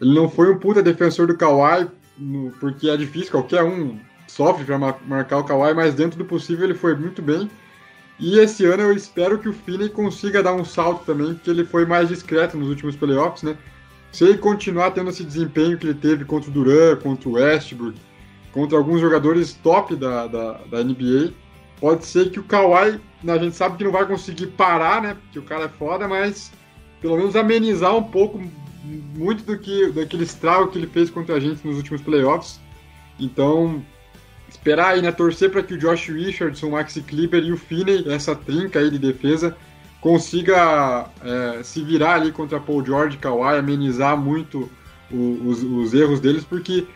Ele 0.00 0.14
não 0.14 0.28
foi 0.28 0.52
um 0.52 0.58
puta 0.58 0.82
defensor 0.82 1.26
do 1.26 1.36
Kawhi, 1.36 1.88
porque 2.60 2.88
é 2.88 2.96
difícil, 2.96 3.32
qualquer 3.32 3.64
um 3.64 3.98
sofre 4.28 4.64
para 4.64 4.78
marcar 4.78 5.38
o 5.38 5.44
Kawhi, 5.44 5.74
mas 5.74 5.94
dentro 5.94 6.18
do 6.18 6.24
possível 6.24 6.64
ele 6.64 6.74
foi 6.74 6.94
muito 6.94 7.20
bem. 7.20 7.50
E 8.18 8.38
esse 8.38 8.64
ano 8.66 8.82
eu 8.82 8.92
espero 8.92 9.38
que 9.38 9.48
o 9.48 9.52
Finney 9.52 9.88
consiga 9.88 10.42
dar 10.42 10.52
um 10.52 10.64
salto 10.64 11.04
também, 11.04 11.34
porque 11.34 11.50
ele 11.50 11.64
foi 11.64 11.86
mais 11.86 12.08
discreto 12.08 12.56
nos 12.56 12.68
últimos 12.68 12.94
playoffs, 12.94 13.42
né? 13.42 13.56
Se 14.12 14.24
ele 14.24 14.38
continuar 14.38 14.90
tendo 14.90 15.10
esse 15.10 15.24
desempenho 15.24 15.78
que 15.78 15.86
ele 15.86 15.94
teve 15.94 16.24
contra 16.24 16.50
o 16.50 16.52
Duran, 16.52 16.96
contra 16.96 17.28
o 17.28 17.32
Westbrook, 17.32 17.98
contra 18.52 18.76
alguns 18.76 19.00
jogadores 19.00 19.52
top 19.54 19.96
da, 19.96 20.26
da, 20.26 20.52
da 20.70 20.84
NBA. 20.84 21.32
Pode 21.80 22.04
ser 22.04 22.30
que 22.30 22.38
o 22.38 22.44
Kawhi, 22.44 23.00
a 23.26 23.38
gente 23.38 23.56
sabe 23.56 23.76
que 23.76 23.84
não 23.84 23.92
vai 23.92 24.06
conseguir 24.06 24.48
parar, 24.48 25.00
né? 25.00 25.16
Porque 25.22 25.38
o 25.38 25.42
cara 25.42 25.64
é 25.64 25.68
foda, 25.68 26.06
mas 26.06 26.52
pelo 27.00 27.16
menos 27.16 27.34
amenizar 27.34 27.96
um 27.96 28.02
pouco 28.02 28.42
muito 29.14 29.44
do 29.44 29.58
que 29.58 29.90
daquele 29.92 30.24
estrago 30.24 30.68
que 30.68 30.78
ele 30.78 30.86
fez 30.86 31.08
contra 31.10 31.36
a 31.36 31.40
gente 31.40 31.66
nos 31.66 31.76
últimos 31.76 32.02
playoffs. 32.02 32.60
Então, 33.18 33.82
esperar 34.48 34.94
aí, 34.94 35.02
né? 35.02 35.12
Torcer 35.12 35.50
para 35.50 35.62
que 35.62 35.74
o 35.74 35.78
Josh 35.78 36.08
Richardson, 36.08 36.66
o 36.68 36.72
Maxi 36.72 37.00
Kleber 37.02 37.42
e 37.42 37.52
o 37.52 37.56
Finney, 37.56 38.04
essa 38.08 38.34
trinca 38.34 38.78
aí 38.78 38.90
de 38.90 38.98
defesa, 38.98 39.56
consiga 40.00 41.06
é, 41.22 41.62
se 41.62 41.82
virar 41.82 42.14
ali 42.14 42.32
contra 42.32 42.60
Paul 42.60 42.84
George 42.84 43.16
Kawhi, 43.18 43.58
amenizar 43.58 44.16
muito 44.16 44.70
o, 45.10 45.40
os, 45.46 45.62
os 45.62 45.94
erros 45.94 46.20
deles, 46.20 46.44
porque 46.44 46.86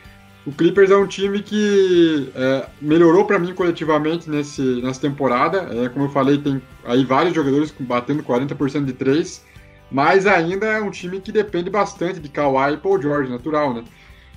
o 0.46 0.52
Clippers 0.52 0.90
é 0.90 0.96
um 0.96 1.06
time 1.06 1.40
que 1.42 2.30
é, 2.34 2.66
melhorou 2.80 3.24
para 3.24 3.38
mim 3.38 3.54
coletivamente 3.54 4.28
nesse, 4.28 4.82
nessa 4.82 5.00
temporada. 5.00 5.68
É, 5.72 5.88
como 5.88 6.04
eu 6.04 6.10
falei, 6.10 6.36
tem 6.36 6.60
aí 6.84 7.04
vários 7.04 7.34
jogadores 7.34 7.74
batendo 7.80 8.22
40% 8.22 8.84
de 8.84 8.92
três, 8.92 9.42
mas 9.90 10.26
ainda 10.26 10.66
é 10.66 10.80
um 10.80 10.90
time 10.90 11.20
que 11.20 11.32
depende 11.32 11.70
bastante 11.70 12.20
de 12.20 12.28
Kawhi 12.28 12.74
e 12.74 12.76
Paul 12.76 13.00
George, 13.00 13.30
natural, 13.30 13.72
né? 13.72 13.84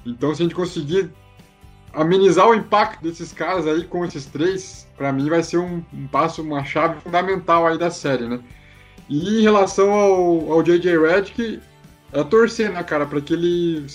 Então, 0.05 0.33
se 0.33 0.41
a 0.41 0.45
gente 0.45 0.55
conseguir 0.55 1.11
amenizar 1.93 2.47
o 2.47 2.55
impacto 2.55 3.03
desses 3.03 3.33
caras 3.33 3.67
aí 3.67 3.83
com 3.83 4.05
esses 4.05 4.25
três, 4.25 4.87
para 4.95 5.11
mim 5.11 5.29
vai 5.29 5.43
ser 5.43 5.57
um, 5.57 5.83
um, 5.93 6.07
passo, 6.07 6.41
uma 6.41 6.63
chave 6.63 7.01
fundamental 7.01 7.67
aí 7.67 7.77
da 7.77 7.91
série, 7.91 8.27
né? 8.29 8.39
E 9.09 9.39
em 9.39 9.41
relação 9.41 9.91
ao, 9.91 10.53
ao 10.53 10.63
J.J. 10.63 10.97
Redick, 10.97 11.59
é 12.13 12.23
torcer, 12.23 12.71
né, 12.71 12.81
cara, 12.83 13.05
para 13.05 13.19
que 13.19 13.33
ele 13.33 13.85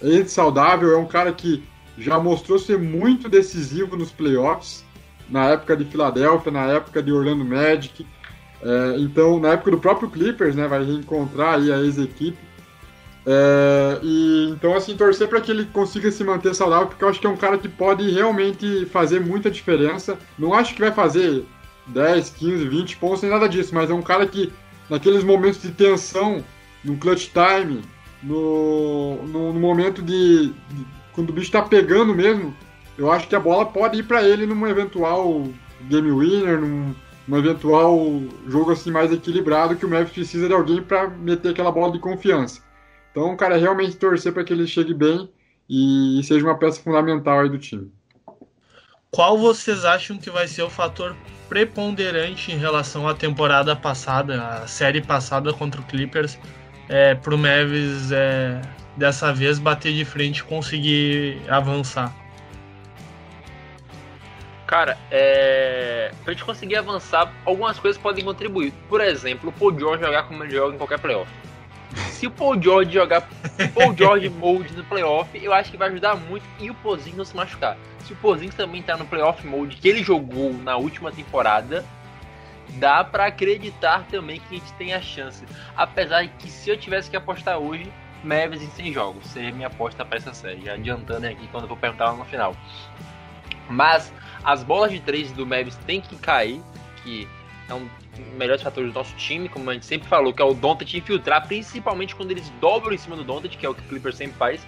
ele 0.00 0.28
saudável, 0.28 0.92
é 0.92 0.98
um 0.98 1.06
cara 1.06 1.32
que 1.32 1.62
já 1.98 2.18
mostrou 2.18 2.58
ser 2.58 2.78
muito 2.78 3.28
decisivo 3.28 3.96
nos 3.96 4.10
playoffs, 4.10 4.84
na 5.28 5.48
época 5.48 5.76
de 5.76 5.84
Filadélfia, 5.84 6.52
na 6.52 6.66
época 6.66 7.02
de 7.02 7.12
Orlando 7.12 7.44
Magic. 7.44 8.06
É, 8.62 8.96
então, 8.98 9.40
na 9.40 9.52
época 9.52 9.70
do 9.70 9.78
próprio 9.78 10.10
Clippers, 10.10 10.54
né, 10.54 10.68
vai 10.68 10.84
reencontrar 10.84 11.54
aí 11.54 11.72
a 11.72 11.78
ex-equipe. 11.78 12.38
É, 13.28 13.98
e 14.02 14.50
então, 14.50 14.74
assim, 14.74 14.96
torcer 14.96 15.28
para 15.28 15.40
que 15.40 15.50
ele 15.50 15.64
consiga 15.66 16.12
se 16.12 16.22
manter 16.22 16.54
saudável, 16.54 16.86
porque 16.86 17.02
eu 17.02 17.08
acho 17.08 17.20
que 17.20 17.26
é 17.26 17.30
um 17.30 17.36
cara 17.36 17.58
que 17.58 17.68
pode 17.68 18.08
realmente 18.10 18.86
fazer 18.86 19.20
muita 19.20 19.50
diferença. 19.50 20.16
Não 20.38 20.54
acho 20.54 20.74
que 20.74 20.80
vai 20.80 20.92
fazer 20.92 21.44
10, 21.88 22.30
15, 22.30 22.68
20 22.68 22.96
pontos, 22.98 23.22
nem 23.22 23.30
nada 23.30 23.48
disso, 23.48 23.74
mas 23.74 23.90
é 23.90 23.94
um 23.94 24.02
cara 24.02 24.26
que, 24.26 24.52
naqueles 24.88 25.24
momentos 25.24 25.60
de 25.60 25.72
tensão, 25.72 26.44
no 26.84 26.96
clutch 26.96 27.30
time, 27.32 27.82
no, 28.22 29.22
no, 29.26 29.52
no 29.52 29.60
momento 29.60 30.02
de, 30.02 30.48
de, 30.48 30.86
quando 31.12 31.30
o 31.30 31.32
bicho 31.32 31.50
tá 31.50 31.62
pegando 31.62 32.14
mesmo, 32.14 32.54
eu 32.96 33.10
acho 33.10 33.28
que 33.28 33.36
a 33.36 33.40
bola 33.40 33.66
pode 33.66 33.98
ir 33.98 34.02
para 34.04 34.22
ele 34.22 34.46
num 34.46 34.66
eventual 34.66 35.48
game 35.82 36.10
winner, 36.10 36.60
num, 36.60 36.94
num, 37.28 37.38
eventual 37.38 38.22
jogo 38.46 38.72
assim 38.72 38.90
mais 38.90 39.12
equilibrado 39.12 39.76
que 39.76 39.84
o 39.84 39.88
Memphis 39.88 40.12
precisa 40.12 40.48
de 40.48 40.54
alguém 40.54 40.82
para 40.82 41.08
meter 41.08 41.50
aquela 41.50 41.70
bola 41.70 41.92
de 41.92 41.98
confiança. 41.98 42.62
Então, 43.10 43.36
cara, 43.36 43.56
é 43.56 43.58
realmente 43.58 43.96
torcer 43.96 44.32
para 44.32 44.44
que 44.44 44.52
ele 44.52 44.66
chegue 44.66 44.92
bem 44.92 45.30
e 45.68 46.20
seja 46.24 46.44
uma 46.44 46.58
peça 46.58 46.80
fundamental 46.80 47.40
aí 47.40 47.48
do 47.48 47.58
time. 47.58 47.90
Qual 49.10 49.38
vocês 49.38 49.84
acham 49.84 50.18
que 50.18 50.30
vai 50.30 50.46
ser 50.46 50.62
o 50.62 50.70
fator 50.70 51.16
preponderante 51.48 52.52
em 52.52 52.58
relação 52.58 53.08
à 53.08 53.14
temporada 53.14 53.74
passada, 53.74 54.42
a 54.42 54.66
série 54.66 55.00
passada 55.00 55.52
contra 55.52 55.80
o 55.80 55.84
Clippers, 55.84 56.38
é, 56.88 57.14
para 57.14 57.34
o 57.34 57.38
Mavis 57.38 58.10
é, 58.12 58.60
dessa 58.96 59.32
vez 59.32 59.58
bater 59.58 59.92
de 59.92 60.04
frente 60.04 60.38
e 60.38 60.42
conseguir 60.44 61.40
avançar? 61.48 62.14
Cara, 64.66 64.98
é... 65.12 66.10
pra 66.24 66.32
gente 66.32 66.44
conseguir 66.44 66.76
avançar, 66.76 67.32
algumas 67.44 67.78
coisas 67.78 68.00
podem 68.00 68.24
contribuir. 68.24 68.72
Por 68.88 69.00
exemplo, 69.00 69.50
o 69.50 69.52
Paul 69.52 69.78
George 69.78 70.04
jogar 70.04 70.24
como 70.24 70.42
ele 70.42 70.54
joga 70.54 70.74
em 70.74 70.78
qualquer 70.78 70.98
playoff. 70.98 71.30
Se 72.10 72.26
o 72.26 72.30
Paul 72.30 72.60
George 72.60 72.92
jogar 72.92 73.28
Paul 73.72 73.94
George 73.96 74.28
mode 74.40 74.74
no 74.74 74.82
playoff, 74.84 75.30
eu 75.40 75.52
acho 75.52 75.70
que 75.70 75.76
vai 75.76 75.88
ajudar 75.88 76.16
muito 76.16 76.44
e 76.58 76.68
o 76.68 76.74
Pozinho 76.74 77.16
não 77.16 77.24
se 77.24 77.36
machucar. 77.36 77.76
Se 78.04 78.12
o 78.12 78.16
Pozinho 78.16 78.52
também 78.52 78.82
tá 78.82 78.96
no 78.96 79.06
playoff 79.06 79.46
mode 79.46 79.76
que 79.76 79.88
ele 79.88 80.02
jogou 80.02 80.52
na 80.52 80.76
última 80.76 81.12
temporada, 81.12 81.84
dá 82.74 83.02
para 83.04 83.26
acreditar 83.26 84.06
também 84.10 84.40
que 84.40 84.56
a 84.56 84.58
gente 84.58 84.72
tem 84.74 84.94
a 84.94 85.00
chance. 85.00 85.44
Apesar 85.76 86.22
de 86.22 86.28
que 86.38 86.50
se 86.50 86.70
eu 86.70 86.76
tivesse 86.76 87.10
que 87.10 87.16
apostar 87.16 87.58
hoje, 87.58 87.90
Mavis 88.22 88.62
em 88.62 88.70
100 88.70 88.92
jogos 88.92 89.26
seria 89.26 89.52
minha 89.52 89.68
aposta 89.68 90.04
para 90.04 90.18
essa 90.18 90.34
série. 90.34 90.64
Já 90.64 90.74
adiantando 90.74 91.26
aqui 91.26 91.46
quando 91.48 91.64
eu 91.64 91.68
vou 91.68 91.76
perguntar 91.76 92.06
lá 92.06 92.16
no 92.16 92.24
final. 92.24 92.56
Mas 93.68 94.12
as 94.44 94.62
bolas 94.62 94.90
de 94.90 95.00
três 95.00 95.32
do 95.32 95.46
Mavis 95.46 95.76
tem 95.86 96.00
que 96.00 96.16
cair, 96.16 96.60
que 97.02 97.28
é 97.68 97.74
um 97.74 97.88
melhores 98.36 98.62
fatores 98.62 98.90
do 98.90 98.94
nosso 98.94 99.14
time, 99.16 99.48
como 99.48 99.68
a 99.70 99.74
gente 99.74 99.84
sempre 99.84 100.08
falou, 100.08 100.32
que 100.32 100.40
é 100.40 100.44
o 100.44 100.54
Dontat 100.54 100.96
infiltrar, 100.96 101.46
principalmente 101.46 102.14
quando 102.14 102.30
eles 102.30 102.48
dobram 102.60 102.94
em 102.94 102.98
cima 102.98 103.16
do 103.16 103.24
Dontat, 103.24 103.56
que 103.56 103.66
é 103.66 103.68
o 103.68 103.74
que 103.74 103.82
o 103.82 103.84
Clipper 103.88 104.14
sempre 104.14 104.36
faz. 104.36 104.66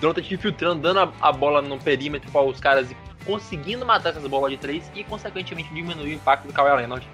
Dontat 0.00 0.32
infiltrando, 0.32 0.80
dando 0.80 1.00
a, 1.00 1.12
a, 1.20 1.32
bola 1.32 1.60
no 1.60 1.78
perímetro 1.78 2.30
para 2.30 2.42
os 2.42 2.58
caras 2.58 2.90
e 2.90 2.96
conseguindo 3.24 3.84
matar 3.84 4.10
essas 4.10 4.26
bolas 4.26 4.50
de 4.50 4.56
três 4.56 4.90
e, 4.94 5.04
consequentemente, 5.04 5.72
diminuir 5.72 6.12
o 6.12 6.14
impacto 6.14 6.46
do 6.46 6.52
Kawhi 6.52 6.74
Leonard 6.74 7.06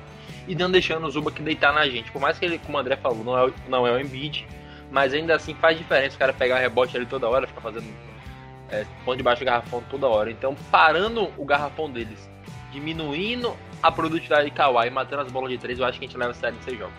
e 0.47 0.55
não 0.55 0.71
deixando 0.71 1.07
o 1.07 1.11
Zubac 1.11 1.41
deitar 1.43 1.73
na 1.73 1.89
gente. 1.89 2.11
Por 2.11 2.21
mais 2.21 2.39
que 2.39 2.45
ele, 2.45 2.59
como 2.59 2.77
o 2.77 2.81
André 2.81 2.97
falou, 2.97 3.25
não 3.25 3.39
é, 3.39 3.53
não 3.69 3.87
é 3.87 3.93
o 3.93 4.01
Embiid, 4.01 4.47
mas 4.91 5.13
ainda 5.13 5.35
assim 5.35 5.55
faz 5.55 5.77
diferença 5.77 6.17
o 6.17 6.19
cara 6.19 6.33
pegar 6.33 6.59
rebote 6.59 6.97
ali 6.97 7.07
toda 7.07 7.29
hora, 7.29 7.47
ficar 7.47 7.61
fazendo 7.61 7.87
é, 8.71 8.85
ponto 9.05 9.17
debaixo 9.17 9.43
do 9.43 9.47
garrafão 9.47 9.83
toda 9.91 10.07
hora. 10.07 10.31
Então, 10.31 10.57
parando 10.71 11.29
o 11.37 11.45
garrafão 11.45 11.91
deles, 11.91 12.29
diminuindo 12.73 13.55
a 13.83 13.91
produtividade 13.91 14.47
de 14.47 14.51
Kawhi 14.51 14.91
matando 14.91 15.23
as 15.23 15.33
bolas 15.33 15.51
de 15.51 15.59
três, 15.59 15.79
eu 15.79 15.85
acho 15.85 15.99
que 15.99 16.05
a 16.05 16.09
gente 16.09 16.19
leva 16.19 16.31
a 16.31 16.35
série 16.35 16.57
em 16.57 16.63
seis 16.63 16.79
jogos. 16.79 16.95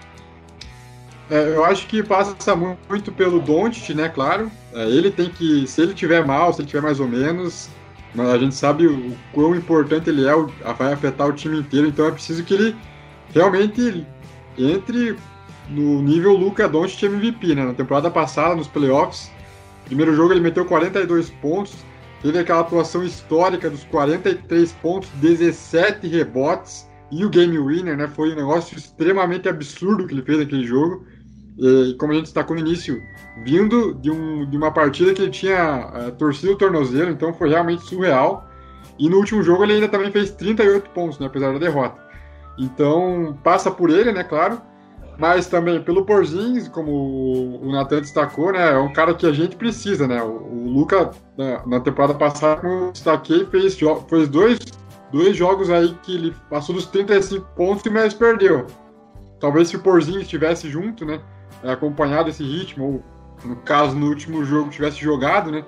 É, 1.29 1.55
eu 1.55 1.65
acho 1.65 1.87
que 1.87 2.01
passa 2.01 2.55
muito 2.55 3.11
pelo 3.11 3.39
Doncic, 3.39 3.93
né, 3.93 4.07
claro. 4.07 4.49
É, 4.73 4.83
ele 4.85 5.11
tem 5.11 5.29
que, 5.29 5.67
se 5.67 5.81
ele 5.81 5.93
tiver 5.93 6.25
mal, 6.25 6.53
se 6.53 6.61
ele 6.61 6.67
tiver 6.67 6.81
mais 6.81 6.99
ou 6.99 7.07
menos, 7.07 7.69
a 8.17 8.37
gente 8.37 8.55
sabe 8.55 8.87
o 8.87 9.17
quão 9.33 9.53
importante 9.53 10.09
ele 10.09 10.25
é, 10.25 10.33
vai 10.73 10.93
afetar 10.93 11.27
o 11.27 11.33
time 11.33 11.59
inteiro, 11.59 11.87
então 11.87 12.07
é 12.07 12.11
preciso 12.11 12.43
que 12.43 12.53
ele 12.53 12.75
realmente 13.33 14.05
entre 14.57 15.15
no 15.69 16.01
nível 16.01 16.33
Luca 16.33 16.67
Doncic 16.67 17.03
MVP, 17.03 17.55
né? 17.55 17.65
Na 17.65 17.73
temporada 17.73 18.09
passada, 18.09 18.55
nos 18.55 18.67
playoffs, 18.67 19.31
primeiro 19.85 20.15
jogo 20.15 20.33
ele 20.33 20.41
meteu 20.41 20.65
42 20.65 21.29
pontos, 21.41 21.75
Teve 22.21 22.39
aquela 22.39 22.61
atuação 22.61 23.03
histórica 23.03 23.69
dos 23.69 23.83
43 23.85 24.71
pontos, 24.73 25.09
17 25.21 26.07
rebotes 26.07 26.89
e 27.11 27.23
o 27.23 27.29
game 27.29 27.57
winner, 27.59 27.95
né? 27.95 28.07
Foi 28.07 28.33
um 28.33 28.35
negócio 28.35 28.77
extremamente 28.77 29.47
absurdo 29.47 30.07
que 30.07 30.13
ele 30.13 30.23
fez 30.23 30.39
naquele 30.39 30.65
jogo. 30.65 31.05
E, 31.59 31.95
como 31.99 32.11
a 32.11 32.15
gente 32.15 32.25
destacou 32.25 32.55
no 32.55 32.61
início, 32.61 33.01
vindo 33.43 33.93
de, 33.95 34.09
um, 34.09 34.49
de 34.49 34.57
uma 34.57 34.71
partida 34.71 35.13
que 35.13 35.21
ele 35.21 35.31
tinha 35.31 35.91
é, 35.93 36.11
torcido 36.11 36.53
o 36.53 36.57
tornozelo, 36.57 37.11
então 37.11 37.33
foi 37.33 37.49
realmente 37.49 37.83
surreal. 37.83 38.47
E 38.97 39.07
no 39.09 39.17
último 39.17 39.43
jogo 39.43 39.63
ele 39.63 39.73
ainda 39.73 39.87
também 39.87 40.11
fez 40.11 40.31
38 40.31 40.89
pontos, 40.89 41.19
né, 41.19 41.27
apesar 41.27 41.53
da 41.53 41.59
derrota. 41.59 42.01
Então 42.57 43.37
passa 43.43 43.69
por 43.69 43.89
ele, 43.89 44.11
né, 44.11 44.23
claro 44.23 44.61
mas 45.17 45.47
também 45.47 45.81
pelo 45.81 46.05
Porzins, 46.05 46.67
como 46.67 46.91
o 47.61 47.71
Nathan 47.71 48.01
destacou, 48.01 48.51
né? 48.51 48.73
É 48.73 48.77
um 48.77 48.93
cara 48.93 49.13
que 49.15 49.25
a 49.25 49.33
gente 49.33 49.55
precisa, 49.55 50.07
né? 50.07 50.21
O, 50.21 50.27
o 50.27 50.69
Luca, 50.69 51.11
né, 51.35 51.59
na 51.65 51.79
temporada 51.79 52.13
passada, 52.13 52.61
como 52.61 52.73
eu 52.73 52.91
destaquei, 52.91 53.45
fez, 53.47 53.77
fez 54.07 54.29
dois, 54.29 54.59
dois 55.11 55.35
jogos 55.35 55.69
aí 55.69 55.97
que 56.03 56.15
ele 56.15 56.35
passou 56.49 56.75
dos 56.75 56.85
35 56.85 57.47
pontos 57.55 57.85
e 57.85 57.89
mais 57.89 58.13
perdeu. 58.13 58.67
Talvez 59.39 59.69
se 59.69 59.75
o 59.75 59.79
Porzins 59.79 60.21
estivesse 60.21 60.69
junto, 60.69 61.03
né? 61.03 61.19
É, 61.63 61.71
acompanhado 61.71 62.29
esse 62.29 62.43
ritmo, 62.43 63.03
ou 63.43 63.49
no 63.49 63.55
caso, 63.57 63.95
no 63.95 64.07
último 64.07 64.45
jogo, 64.45 64.69
tivesse 64.69 64.99
jogado, 64.99 65.51
né? 65.51 65.65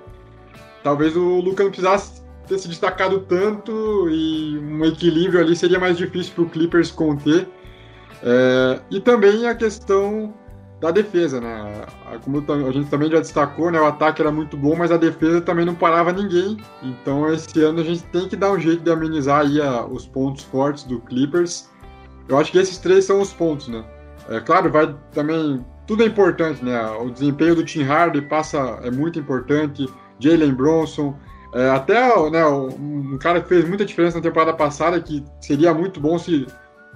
Talvez 0.84 1.16
o 1.16 1.40
Luca 1.40 1.64
não 1.64 1.70
precisasse 1.70 2.19
ter 2.50 2.58
se 2.58 2.68
destacado 2.68 3.20
tanto 3.20 4.08
e 4.10 4.58
um 4.58 4.84
equilíbrio 4.84 5.40
ali 5.40 5.54
seria 5.54 5.78
mais 5.78 5.96
difícil 5.96 6.34
para 6.34 6.44
o 6.44 6.50
Clippers 6.50 6.90
conter 6.90 7.48
é, 8.22 8.80
e 8.90 9.00
também 9.00 9.46
a 9.46 9.54
questão 9.54 10.34
da 10.80 10.90
defesa, 10.90 11.40
né? 11.40 11.86
Como 12.24 12.42
a 12.66 12.72
gente 12.72 12.90
também 12.90 13.10
já 13.10 13.20
destacou, 13.20 13.70
né? 13.70 13.78
O 13.80 13.84
ataque 13.84 14.20
era 14.20 14.32
muito 14.32 14.56
bom, 14.56 14.74
mas 14.74 14.90
a 14.90 14.96
defesa 14.96 15.40
também 15.40 15.64
não 15.64 15.74
parava 15.74 16.12
ninguém. 16.12 16.56
Então 16.82 17.32
esse 17.32 17.62
ano 17.62 17.80
a 17.80 17.84
gente 17.84 18.02
tem 18.04 18.28
que 18.28 18.34
dar 18.34 18.50
um 18.50 18.58
jeito 18.58 18.82
de 18.82 18.90
amenizar 18.90 19.42
aí 19.42 19.60
a, 19.60 19.84
os 19.84 20.06
pontos 20.06 20.42
fortes 20.44 20.84
do 20.84 20.98
Clippers. 21.00 21.68
Eu 22.28 22.38
acho 22.38 22.50
que 22.50 22.58
esses 22.58 22.78
três 22.78 23.04
são 23.04 23.20
os 23.20 23.32
pontos, 23.32 23.68
né? 23.68 23.84
É 24.28 24.40
claro, 24.40 24.70
vai 24.70 24.94
também 25.12 25.64
tudo 25.86 26.02
é 26.02 26.06
importante, 26.06 26.64
né? 26.64 26.80
O 26.98 27.10
desempenho 27.10 27.54
do 27.54 27.64
Tim 27.64 27.82
Hardy 27.84 28.22
passa 28.22 28.58
é 28.82 28.90
muito 28.90 29.18
importante. 29.18 29.88
Jalen 30.18 30.52
Bronson, 30.52 31.14
é, 31.54 31.70
até 31.70 32.30
né, 32.30 32.46
um 32.46 33.18
cara 33.18 33.40
que 33.40 33.48
fez 33.48 33.66
muita 33.68 33.84
diferença 33.84 34.18
na 34.18 34.22
temporada 34.22 34.52
passada, 34.52 35.00
que 35.00 35.24
seria 35.40 35.74
muito 35.74 36.00
bom 36.00 36.18
se 36.18 36.46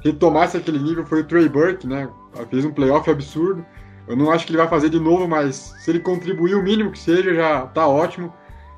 retomasse 0.00 0.56
aquele 0.56 0.78
nível 0.78 1.06
foi 1.06 1.20
o 1.20 1.24
Trey 1.24 1.48
Burke, 1.48 1.86
né? 1.86 2.08
Fez 2.50 2.64
um 2.64 2.72
playoff 2.72 3.08
absurdo. 3.10 3.64
Eu 4.06 4.16
não 4.16 4.30
acho 4.30 4.44
que 4.44 4.52
ele 4.52 4.58
vai 4.58 4.68
fazer 4.68 4.90
de 4.90 5.00
novo, 5.00 5.26
mas 5.26 5.74
se 5.78 5.90
ele 5.90 6.00
contribuir 6.00 6.54
o 6.54 6.62
mínimo 6.62 6.92
que 6.92 6.98
seja, 6.98 7.34
já 7.34 7.66
tá 7.68 7.86
ótimo. 7.86 8.32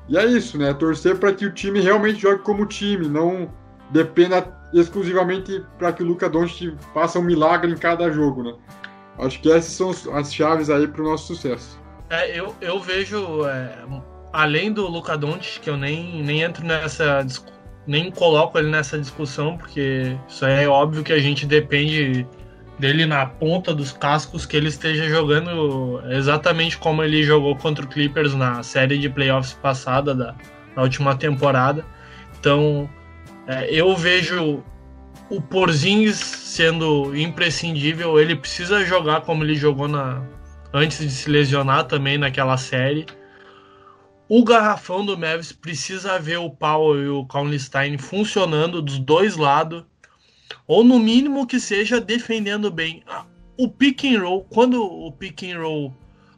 E 0.07 0.17
é 0.17 0.25
isso, 0.25 0.57
né? 0.57 0.73
Torcer 0.73 1.17
para 1.17 1.33
que 1.33 1.45
o 1.45 1.53
time 1.53 1.81
realmente 1.81 2.21
jogue 2.21 2.41
como 2.43 2.65
time, 2.65 3.09
não 3.09 3.51
dependa 3.91 4.55
exclusivamente 4.73 5.63
para 5.77 5.91
que 5.91 6.01
o 6.01 6.05
Luca 6.05 6.29
Doncic 6.29 6.75
faça 6.93 7.19
um 7.19 7.23
milagre 7.23 7.71
em 7.71 7.77
cada 7.77 8.09
jogo, 8.09 8.43
né? 8.43 8.53
Acho 9.19 9.41
que 9.41 9.51
essas 9.51 9.73
são 9.73 10.15
as 10.15 10.33
chaves 10.33 10.69
aí 10.69 10.87
para 10.87 11.01
o 11.01 11.05
nosso 11.05 11.35
sucesso. 11.35 11.79
É, 12.09 12.39
eu, 12.39 12.55
eu 12.61 12.79
vejo, 12.79 13.45
é, 13.45 13.83
além 14.37 14.71
do 14.71 14.87
Luca 14.87 15.17
Doncic, 15.17 15.61
que 15.61 15.69
eu 15.69 15.75
nem, 15.75 16.21
nem 16.21 16.43
entro 16.43 16.63
nessa 16.63 17.25
nem 17.87 18.11
coloco 18.11 18.59
ele 18.59 18.69
nessa 18.69 18.99
discussão, 18.99 19.57
porque 19.57 20.15
isso 20.27 20.45
é 20.45 20.67
óbvio 20.67 21.03
que 21.03 21.11
a 21.11 21.17
gente 21.17 21.43
depende 21.43 22.27
dele 22.77 23.07
na 23.07 23.25
ponta 23.25 23.73
dos 23.73 23.91
cascos 23.91 24.45
que 24.45 24.55
ele 24.55 24.67
esteja 24.67 25.09
jogando 25.09 25.99
exatamente 26.11 26.77
como 26.77 27.01
ele 27.01 27.23
jogou 27.23 27.55
contra 27.55 27.83
o 27.83 27.87
Clippers 27.87 28.35
na 28.35 28.61
série 28.61 28.99
de 28.99 29.09
playoffs 29.09 29.53
passada 29.53 30.13
da, 30.13 30.35
da 30.75 30.83
última 30.83 31.15
temporada. 31.15 31.83
Então, 32.39 32.87
é, 33.47 33.73
eu 33.73 33.95
vejo 33.95 34.63
o 35.31 35.41
Porzingis 35.41 36.17
sendo 36.17 37.17
imprescindível. 37.17 38.19
Ele 38.19 38.35
precisa 38.35 38.85
jogar 38.85 39.21
como 39.21 39.43
ele 39.43 39.55
jogou 39.55 39.87
na, 39.87 40.21
antes 40.71 40.99
de 40.99 41.09
se 41.09 41.27
lesionar 41.27 41.85
também 41.85 42.19
naquela 42.19 42.57
série. 42.57 43.07
O 44.29 44.43
garrafão 44.43 45.05
do 45.05 45.17
Mavis 45.17 45.53
precisa 45.53 46.19
ver 46.19 46.37
o 46.37 46.49
Powell 46.49 47.01
e 47.01 47.07
o 47.07 47.25
Kaunstein 47.25 47.97
funcionando 47.97 48.81
dos 48.81 48.99
dois 48.99 49.37
lados, 49.37 49.85
ou 50.67 50.83
no 50.83 50.99
mínimo 50.99 51.47
que 51.47 51.61
seja 51.61 52.01
defendendo 52.01 52.69
bem. 52.69 53.03
O 53.57 53.69
pick 53.69 54.03
and 54.03 54.19
roll, 54.19 54.43
quando 54.43 54.83
o 54.83 55.09
pick 55.13 55.43
and 55.43 55.61
roll 55.61 55.95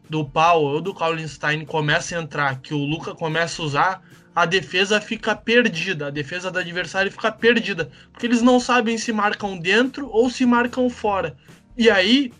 do 0.07 0.23
Powell 0.23 0.75
ou 0.75 0.81
do 0.81 0.93
Kaunstein 0.93 1.65
começa 1.65 2.15
a 2.15 2.21
entrar, 2.21 2.61
que 2.61 2.75
o 2.75 2.85
Luca 2.85 3.15
começa 3.15 3.59
a 3.59 3.65
usar, 3.65 4.03
a 4.35 4.45
defesa 4.45 5.01
fica 5.01 5.35
perdida, 5.35 6.07
a 6.07 6.11
defesa 6.11 6.51
do 6.51 6.59
adversário 6.59 7.11
fica 7.11 7.31
perdida, 7.31 7.89
porque 8.11 8.27
eles 8.27 8.43
não 8.43 8.59
sabem 8.59 8.99
se 8.99 9.11
marcam 9.11 9.57
dentro 9.57 10.07
ou 10.11 10.29
se 10.29 10.45
marcam 10.45 10.91
fora. 10.91 11.35
E 11.75 11.89
aí, 11.89 12.31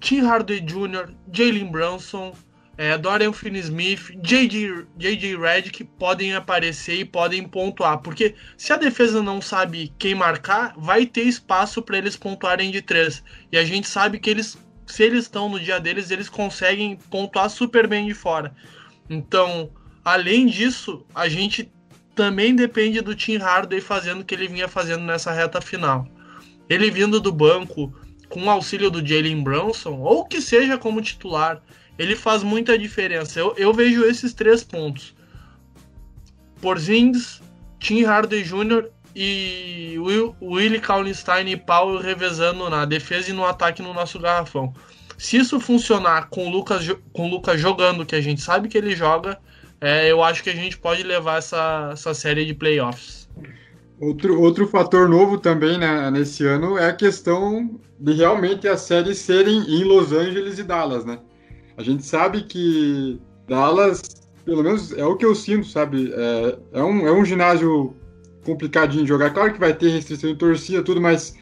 Tim 0.00 0.22
Hardaway 0.22 0.62
Jr., 0.62 1.12
Jalen 1.30 1.70
Brunson, 1.70 2.32
é, 2.76 2.98
Dorian 2.98 3.32
Finney-Smith, 3.32 4.18
J.J. 4.20 4.86
JJ 4.96 5.36
Redick 5.36 5.84
podem 5.84 6.34
aparecer 6.34 7.00
e 7.00 7.04
podem 7.04 7.46
pontuar, 7.46 7.98
porque 7.98 8.34
se 8.56 8.72
a 8.72 8.76
defesa 8.76 9.22
não 9.22 9.40
sabe 9.40 9.92
quem 9.98 10.14
marcar, 10.14 10.74
vai 10.76 11.06
ter 11.06 11.22
espaço 11.22 11.80
para 11.80 11.98
eles 11.98 12.16
pontuarem 12.16 12.70
de 12.70 12.82
três. 12.82 13.22
E 13.52 13.56
a 13.56 13.64
gente 13.64 13.86
sabe 13.86 14.18
que 14.18 14.28
eles, 14.28 14.58
se 14.86 15.04
eles 15.04 15.24
estão 15.24 15.48
no 15.48 15.60
dia 15.60 15.78
deles, 15.78 16.10
eles 16.10 16.28
conseguem 16.28 16.96
pontuar 17.10 17.48
super 17.48 17.86
bem 17.86 18.06
de 18.06 18.14
fora. 18.14 18.52
Então, 19.08 19.70
além 20.04 20.46
disso, 20.46 21.06
a 21.14 21.28
gente 21.28 21.70
também 22.14 22.54
depende 22.54 23.00
do 23.00 23.14
Tim 23.14 23.36
Hardaway 23.36 23.80
fazendo 23.80 24.20
o 24.20 24.24
que 24.24 24.34
ele 24.34 24.48
vinha 24.48 24.68
fazendo 24.68 25.04
nessa 25.04 25.32
reta 25.32 25.60
final. 25.60 26.06
Ele 26.68 26.90
vindo 26.90 27.20
do 27.20 27.32
banco 27.32 27.92
com 28.28 28.44
o 28.44 28.50
auxílio 28.50 28.90
do 28.90 29.06
Jalen 29.06 29.42
Brunson, 29.42 30.00
ou 30.00 30.24
que 30.24 30.40
seja 30.40 30.78
como 30.78 31.02
titular, 31.02 31.62
ele 31.98 32.16
faz 32.16 32.42
muita 32.42 32.78
diferença. 32.78 33.38
Eu, 33.38 33.54
eu 33.56 33.72
vejo 33.72 34.04
esses 34.04 34.32
três 34.32 34.62
pontos. 34.64 35.14
Porzingis, 36.60 37.40
Tim 37.78 38.04
Hardaway 38.04 38.42
Jr. 38.42 38.88
e 39.14 39.96
Will, 39.98 40.34
Willie 40.40 40.80
Kallenstein 40.80 41.48
e 41.50 41.56
Powell 41.56 42.00
revezando 42.00 42.68
na 42.70 42.84
defesa 42.84 43.30
e 43.30 43.32
no 43.32 43.44
ataque 43.44 43.82
no 43.82 43.92
nosso 43.92 44.18
garrafão. 44.18 44.72
Se 45.18 45.36
isso 45.36 45.60
funcionar 45.60 46.28
com 46.28 46.46
o 46.46 46.50
Lucas, 46.50 46.86
com 47.12 47.28
o 47.28 47.30
Lucas 47.30 47.60
jogando, 47.60 48.04
que 48.04 48.16
a 48.16 48.20
gente 48.20 48.40
sabe 48.40 48.68
que 48.68 48.76
ele 48.76 48.96
joga, 48.96 49.38
é, 49.80 50.10
eu 50.10 50.22
acho 50.22 50.42
que 50.42 50.50
a 50.50 50.54
gente 50.54 50.78
pode 50.78 51.02
levar 51.02 51.38
essa, 51.38 51.90
essa 51.92 52.14
série 52.14 52.44
de 52.44 52.54
playoffs. 52.54 53.28
Outro, 54.00 54.40
outro 54.40 54.66
fator 54.66 55.08
novo 55.08 55.38
também 55.38 55.78
né, 55.78 56.10
nesse 56.10 56.44
ano 56.44 56.76
é 56.76 56.88
a 56.88 56.92
questão 56.92 57.78
de 57.98 58.12
realmente 58.12 58.66
as 58.66 58.80
séries 58.80 59.18
serem 59.18 59.60
em 59.60 59.84
Los 59.84 60.10
Angeles 60.12 60.58
e 60.58 60.64
Dallas, 60.64 61.04
né? 61.04 61.18
A 61.76 61.82
gente 61.82 62.04
sabe 62.04 62.42
que 62.42 63.20
Dallas, 63.48 64.02
pelo 64.44 64.62
menos 64.62 64.92
é 64.92 65.04
o 65.04 65.16
que 65.16 65.24
eu 65.24 65.34
sinto, 65.34 65.66
sabe? 65.66 66.12
É, 66.12 66.58
é, 66.72 66.82
um, 66.82 67.06
é 67.06 67.12
um 67.12 67.24
ginásio 67.24 67.94
complicadinho 68.44 69.02
de 69.02 69.08
jogar. 69.08 69.30
Claro 69.30 69.52
que 69.52 69.60
vai 69.60 69.74
ter 69.74 69.88
restrição 69.88 70.30
de 70.30 70.38
torcida 70.38 70.82
tudo, 70.82 71.00
mas 71.00 71.36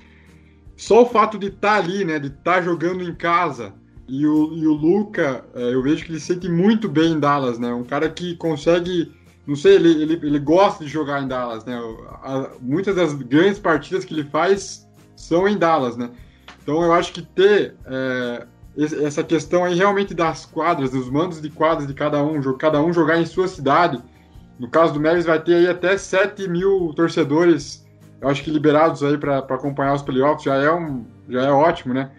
só 0.77 1.03
o 1.03 1.07
fato 1.07 1.39
de 1.39 1.49
estar 1.49 1.77
tá 1.77 1.77
ali, 1.77 2.05
né? 2.05 2.19
De 2.19 2.29
estar 2.29 2.55
tá 2.55 2.63
jogando 2.63 3.03
em 3.03 3.15
casa. 3.15 3.75
E 4.09 4.27
o, 4.27 4.53
e 4.53 4.67
o 4.67 4.73
Luca, 4.73 5.45
é, 5.55 5.75
eu 5.75 5.83
vejo 5.83 6.05
que 6.05 6.13
ele 6.13 6.21
sente 6.21 6.49
muito 6.49 6.89
bem 6.89 7.13
em 7.13 7.21
Dallas, 7.21 7.59
né? 7.59 7.73
Um 7.73 7.85
cara 7.85 8.09
que 8.09 8.37
consegue. 8.37 9.13
Não 9.47 9.57
sei, 9.57 9.75
ele, 9.75 10.03
ele, 10.03 10.15
ele 10.15 10.39
gosta 10.39 10.85
de 10.85 10.91
jogar 10.91 11.23
em 11.23 11.29
Dallas, 11.29 11.65
né? 11.65 11.77
A, 12.23 12.51
muitas 12.61 12.97
das 12.97 13.13
grandes 13.15 13.59
partidas 13.59 14.05
que 14.05 14.15
ele 14.15 14.25
faz 14.25 14.89
são 15.17 15.49
em 15.49 15.57
Dallas, 15.57 15.97
né? 15.97 16.11
Então 16.63 16.83
eu 16.83 16.93
acho 16.93 17.13
que 17.13 17.23
ter 17.23 17.75
é, 17.87 18.47
essa 18.77 19.23
questão 19.23 19.65
aí 19.65 19.75
realmente 19.75 20.15
das 20.15 20.47
quadras, 20.47 20.91
dos 20.91 21.11
mandos 21.11 21.41
de 21.41 21.51
quadras 21.51 21.87
de 21.87 21.95
cada 21.95 22.23
um, 22.23 22.41
cada 22.57 22.83
um 22.83 22.93
jogar 22.93 23.19
em 23.19 23.27
sua 23.27 23.47
cidade. 23.47 24.03
No 24.59 24.69
caso 24.69 24.95
do 24.95 25.01
Mavis 25.01 25.27
vai 25.27 25.41
ter 25.41 25.55
aí 25.55 25.69
até 25.69 25.97
7 25.97 26.49
mil 26.49 26.93
torcedores, 26.95 27.87
eu 28.21 28.29
acho 28.29 28.43
que 28.43 28.51
liberados 28.51 29.03
aí 29.03 29.19
para 29.19 29.39
acompanhar 29.39 29.95
os 29.95 30.03
playoffs, 30.03 30.45
já 30.45 30.55
é, 30.57 30.73
um, 30.73 31.05
já 31.29 31.43
é 31.43 31.51
ótimo, 31.51 31.93
né? 31.93 32.11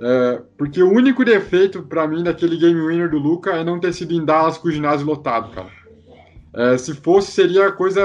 É, 0.00 0.42
porque 0.58 0.82
o 0.82 0.90
único 0.90 1.24
defeito 1.24 1.82
para 1.82 2.08
mim 2.08 2.24
daquele 2.24 2.56
game 2.56 2.80
winner 2.80 3.08
do 3.08 3.18
Luca 3.18 3.52
é 3.52 3.62
não 3.62 3.78
ter 3.78 3.92
sido 3.92 4.12
em 4.12 4.24
Dallas 4.24 4.58
com 4.58 4.68
o 4.68 4.72
ginásio 4.72 5.06
lotado, 5.06 5.54
cara. 5.54 5.68
É, 6.54 6.76
se 6.76 6.92
fosse, 6.94 7.30
seria 7.30 7.70
coisa 7.72 8.02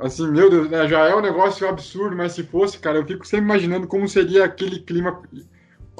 assim, 0.00 0.28
meu 0.30 0.50
Deus, 0.50 0.68
né, 0.68 0.86
já 0.88 1.06
é 1.06 1.14
um 1.14 1.22
negócio 1.22 1.66
absurdo, 1.68 2.16
mas 2.16 2.32
se 2.32 2.42
fosse, 2.42 2.78
cara, 2.78 2.98
eu 2.98 3.06
fico 3.06 3.26
sempre 3.26 3.44
imaginando 3.46 3.86
como 3.86 4.06
seria 4.08 4.44
aquele 4.44 4.80
clima 4.80 5.22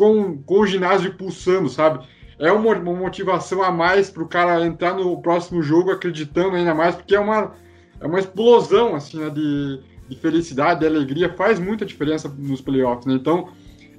com, 0.01 0.39
com 0.39 0.61
o 0.61 0.67
ginásio 0.67 1.13
pulsando, 1.13 1.69
sabe? 1.69 2.03
É 2.39 2.51
uma, 2.51 2.75
uma 2.75 2.95
motivação 2.95 3.63
a 3.63 3.71
mais 3.71 4.09
para 4.09 4.23
o 4.23 4.29
cara 4.29 4.65
entrar 4.65 4.95
no 4.95 5.21
próximo 5.21 5.63
jogo 5.63 5.91
acreditando 5.91 6.57
ainda 6.57 6.75
mais, 6.75 6.95
porque 6.95 7.15
é 7.15 7.21
uma, 7.21 7.53
é 8.01 8.07
uma 8.07 8.19
explosão 8.19 8.95
assim, 8.95 9.19
né, 9.19 9.29
de, 9.29 9.79
de 10.09 10.17
felicidade, 10.17 10.81
de 10.81 10.87
alegria, 10.87 11.35
faz 11.35 11.59
muita 11.61 11.85
diferença 11.85 12.35
nos 12.39 12.63
playoffs. 12.63 13.05
Né? 13.05 13.13
Então, 13.13 13.51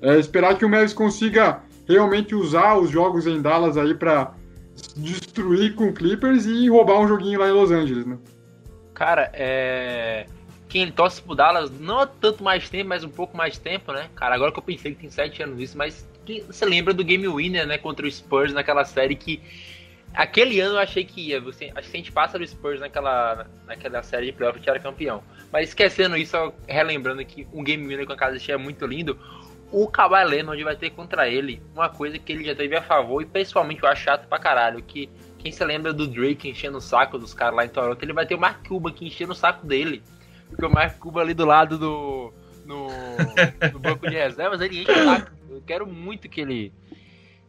é, 0.02 0.18
esperar 0.18 0.58
que 0.58 0.66
o 0.66 0.70
Mavis 0.70 0.92
consiga 0.92 1.62
realmente 1.88 2.34
usar 2.34 2.80
os 2.80 2.90
jogos 2.90 3.28
em 3.28 3.40
Dallas 3.40 3.78
aí 3.78 3.94
para 3.94 4.34
destruir 4.98 5.76
com 5.76 5.94
Clippers 5.94 6.48
e 6.48 6.68
roubar 6.68 7.00
um 7.00 7.08
joguinho 7.08 7.40
lá 7.40 7.48
em 7.48 7.54
Los 7.54 7.70
Angeles, 7.70 8.08
né? 8.08 8.18
Cara, 8.96 9.30
é 9.36 10.26
quem 10.72 10.90
torce 10.90 11.22
pro 11.22 11.36
Dallas 11.36 11.70
não 11.70 12.00
há 12.00 12.08
tanto 12.08 12.42
mais 12.42 12.70
tempo, 12.70 12.88
mas 12.88 13.04
um 13.04 13.10
pouco 13.10 13.36
mais 13.36 13.58
tempo, 13.58 13.92
né? 13.92 14.10
Cara, 14.16 14.34
agora 14.34 14.54
que 14.54 14.60
eu 14.60 14.64
pensei 14.64 14.94
que 14.94 15.02
tem 15.02 15.10
sete 15.10 15.44
anos 15.44 15.60
isso, 15.60 15.78
mas 15.78 16.08
você 16.48 16.64
lembra 16.64 16.94
do 16.94 17.04
Game 17.04 17.28
Winner, 17.28 17.68
né? 17.68 17.78
Contra 17.78 18.08
o 18.08 18.12
Spurs 18.12 18.54
naquela 18.54 18.86
série 18.86 19.16
que. 19.16 19.42
Aquele 20.14 20.62
ano 20.62 20.76
eu 20.76 20.80
achei 20.80 21.04
que 21.04 21.28
ia. 21.28 21.42
Você, 21.42 21.66
acho 21.76 21.82
que 21.82 21.88
se 21.88 21.98
a 21.98 21.98
gente 21.98 22.12
passa 22.14 22.40
do 22.40 22.48
Spurs 22.48 22.80
naquela, 22.80 23.48
naquela 23.68 24.02
série 24.02 24.28
de 24.28 24.32
playoff, 24.32 24.56
a 24.56 24.60
gente 24.60 24.70
era 24.70 24.80
campeão. 24.80 25.22
Mas 25.52 25.68
esquecendo 25.70 26.16
isso, 26.16 26.54
relembrando 26.66 27.26
que 27.26 27.46
um 27.52 27.66
Game 27.66 27.86
Winner 27.86 28.06
com 28.06 28.14
a 28.14 28.18
casa 28.18 28.40
cheia 28.40 28.56
é 28.56 28.58
muito 28.58 28.86
lindo. 28.86 29.20
O 29.74 29.90
Kawhi 29.90 30.24
Leonard 30.24 30.64
vai 30.64 30.78
ter 30.78 30.92
contra 30.92 31.28
ele 31.28 31.62
uma 31.76 31.90
coisa 31.90 32.18
que 32.18 32.32
ele 32.32 32.46
já 32.46 32.56
teve 32.56 32.78
a 32.78 32.82
favor 32.82 33.22
e 33.22 33.26
principalmente 33.26 33.84
eu 33.84 33.90
acho 33.90 34.04
chato 34.04 34.26
pra 34.26 34.40
caralho. 34.40 34.82
Que 34.82 35.10
quem 35.38 35.52
se 35.52 35.66
lembra 35.66 35.92
do 35.92 36.08
Drake 36.08 36.48
enchendo 36.48 36.78
o 36.78 36.82
saco 36.82 37.18
dos 37.18 37.34
caras 37.34 37.56
lá 37.56 37.66
em 37.66 37.70
Toronto, 37.70 38.02
ele 38.02 38.14
vai 38.14 38.26
ter 38.26 38.36
o 38.36 38.40
Mark 38.40 38.66
Cuban 38.66 38.94
que 38.94 39.06
enchendo 39.06 39.34
o 39.34 39.36
saco 39.36 39.68
dele. 39.68 40.02
Porque 40.52 40.66
o 40.66 40.70
Mark 40.70 41.00
Cuba 41.00 41.22
ali 41.22 41.34
do 41.34 41.46
lado 41.46 41.78
do. 41.78 42.34
No, 42.66 42.88
banco 43.80 44.08
de 44.08 44.16
reservas, 44.16 44.62
ele 44.62 44.82
enche. 44.82 44.92
Eu 45.50 45.62
quero 45.66 45.88
muito 45.88 46.30
que 46.30 46.42
ele 46.42 46.72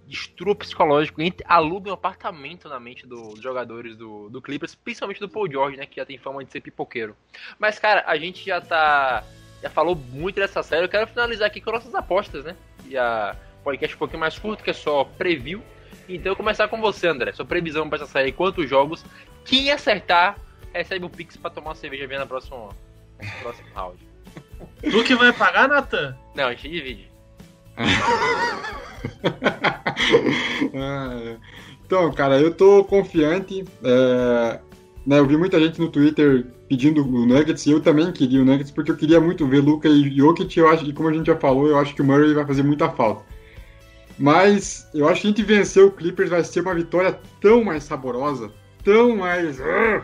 destrua 0.06 0.54
psicológico, 0.54 1.20
alugue 1.46 1.88
um 1.88 1.94
apartamento 1.94 2.68
na 2.68 2.78
mente 2.78 3.06
do, 3.06 3.30
dos 3.30 3.42
jogadores 3.42 3.96
do, 3.96 4.28
do 4.28 4.42
Clippers, 4.42 4.74
principalmente 4.74 5.20
do 5.20 5.28
Paul 5.28 5.50
George, 5.50 5.76
né? 5.76 5.86
Que 5.86 5.96
já 5.96 6.06
tem 6.06 6.18
fama 6.18 6.44
de 6.44 6.50
ser 6.52 6.60
pipoqueiro. 6.60 7.16
Mas, 7.58 7.78
cara, 7.78 8.04
a 8.06 8.16
gente 8.16 8.44
já 8.44 8.60
tá. 8.60 9.24
Já 9.62 9.70
falou 9.70 9.94
muito 9.94 10.36
dessa 10.36 10.62
série. 10.62 10.84
Eu 10.84 10.88
quero 10.88 11.06
finalizar 11.06 11.46
aqui 11.46 11.60
com 11.60 11.70
nossas 11.70 11.94
apostas, 11.94 12.44
né? 12.44 12.56
E 12.86 12.96
a 12.96 13.36
podcast 13.62 13.94
um 13.94 13.98
pouquinho 13.98 14.20
mais 14.20 14.38
curto, 14.38 14.62
que 14.62 14.70
é 14.70 14.74
só 14.74 15.04
preview. 15.04 15.62
Então, 16.08 16.32
eu 16.32 16.36
começar 16.36 16.68
com 16.68 16.80
você, 16.80 17.08
André. 17.08 17.32
Sua 17.32 17.44
previsão 17.44 17.88
para 17.88 18.02
essa 18.02 18.06
série, 18.06 18.32
quantos 18.32 18.68
jogos? 18.68 19.04
Quem 19.44 19.70
acertar 19.70 20.36
recebe 20.72 21.04
o 21.04 21.10
Pix 21.10 21.36
para 21.36 21.50
tomar 21.50 21.70
uma 21.70 21.74
cerveja 21.74 22.06
bem 22.06 22.18
na 22.18 22.26
próxima 22.26 22.70
próximo 23.40 23.68
round. 23.74 23.98
Tu 24.82 25.04
que 25.04 25.14
vai 25.14 25.32
pagar, 25.32 25.68
Natan? 25.68 26.16
Não, 26.34 26.44
a 26.44 26.50
gente 26.50 26.68
divide. 26.68 27.10
Então, 31.92 32.10
cara, 32.10 32.40
eu 32.40 32.54
tô 32.54 32.82
confiante. 32.84 33.66
É, 33.84 34.60
né, 35.06 35.18
eu 35.18 35.26
vi 35.26 35.36
muita 35.36 35.60
gente 35.60 35.78
no 35.78 35.90
Twitter 35.90 36.46
pedindo 36.66 37.06
o 37.06 37.26
Nuggets 37.26 37.66
e 37.66 37.70
eu 37.70 37.80
também 37.80 38.10
queria 38.10 38.40
o 38.40 38.46
Nuggets 38.46 38.70
porque 38.70 38.90
eu 38.90 38.96
queria 38.96 39.20
muito 39.20 39.46
ver 39.46 39.60
Luca 39.60 39.90
e 39.90 40.16
Jokic. 40.16 40.58
Eu 40.58 40.68
acho, 40.68 40.86
e 40.86 40.92
como 40.94 41.10
a 41.10 41.12
gente 41.12 41.26
já 41.26 41.36
falou, 41.36 41.66
eu 41.66 41.78
acho 41.78 41.94
que 41.94 42.00
o 42.00 42.04
Murray 42.04 42.32
vai 42.32 42.46
fazer 42.46 42.62
muita 42.62 42.88
falta. 42.88 43.22
Mas 44.18 44.88
eu 44.94 45.06
acho 45.06 45.20
que 45.20 45.26
a 45.26 45.30
gente 45.30 45.42
vencer 45.42 45.84
o 45.84 45.90
Clippers 45.90 46.30
vai 46.30 46.42
ser 46.42 46.60
uma 46.60 46.74
vitória 46.74 47.20
tão 47.42 47.62
mais 47.62 47.84
saborosa, 47.84 48.50
tão 48.82 49.14
mais. 49.14 49.60
Uh, 49.60 50.02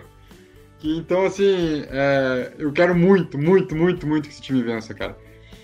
que, 0.79 0.97
então, 0.97 1.27
assim, 1.27 1.85
é, 1.91 2.53
eu 2.59 2.73
quero 2.73 2.95
muito, 2.95 3.37
muito, 3.37 3.75
muito, 3.75 4.07
muito 4.07 4.29
que 4.29 4.35
esse 4.35 4.43
time 4.43 4.63
vença, 4.63 4.95
cara. 4.95 5.17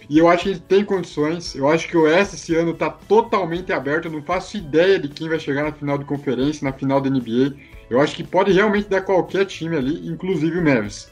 E 0.09 0.19
eu 0.19 0.29
acho 0.29 0.45
que 0.45 0.51
ele 0.51 0.61
tem 0.61 0.85
condições. 0.85 1.55
Eu 1.55 1.69
acho 1.69 1.89
que 1.89 1.97
o 1.97 2.03
Oeste 2.03 2.35
esse 2.35 2.55
ano 2.55 2.75
tá 2.75 2.91
totalmente 2.91 3.73
aberto. 3.73 4.07
Eu 4.07 4.13
não 4.13 4.23
faço 4.23 4.57
ideia 4.57 4.99
de 4.99 5.09
quem 5.09 5.29
vai 5.29 5.39
chegar 5.39 5.65
na 5.65 5.73
final 5.73 5.97
de 5.97 6.05
conferência, 6.05 6.65
na 6.65 6.73
final 6.73 7.01
da 7.01 7.09
NBA. 7.09 7.55
Eu 7.89 8.01
acho 8.01 8.15
que 8.15 8.25
pode 8.25 8.53
realmente 8.53 8.89
dar 8.89 9.03
qualquer 9.03 9.47
time 9.47 9.77
ali, 9.77 10.07
inclusive 10.07 10.59
o 10.59 10.65
Mavis. 10.65 11.11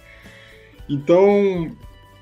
Então, 0.88 1.74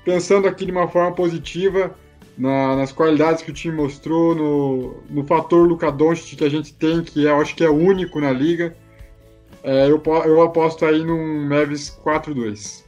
pensando 0.05 0.47
aqui 0.47 0.65
de 0.65 0.71
uma 0.71 0.87
forma 0.87 1.13
positiva, 1.13 1.95
na, 2.37 2.75
nas 2.75 2.91
qualidades 2.91 3.43
que 3.43 3.51
o 3.51 3.53
time 3.53 3.75
mostrou, 3.75 4.35
no, 4.35 5.03
no 5.09 5.25
fator 5.25 5.67
Luka 5.67 5.91
Doncic 5.91 6.37
que 6.37 6.43
a 6.43 6.49
gente 6.49 6.73
tem, 6.73 7.03
que 7.03 7.27
é, 7.27 7.31
eu 7.31 7.41
acho 7.41 7.55
que 7.55 7.63
é 7.63 7.69
único 7.69 8.19
na 8.19 8.31
liga, 8.31 8.75
é, 9.63 9.85
eu, 9.85 10.01
eu 10.25 10.41
aposto 10.41 10.85
aí 10.85 11.03
num 11.03 11.47
Mavis 11.47 11.89
4-2. 12.03 12.83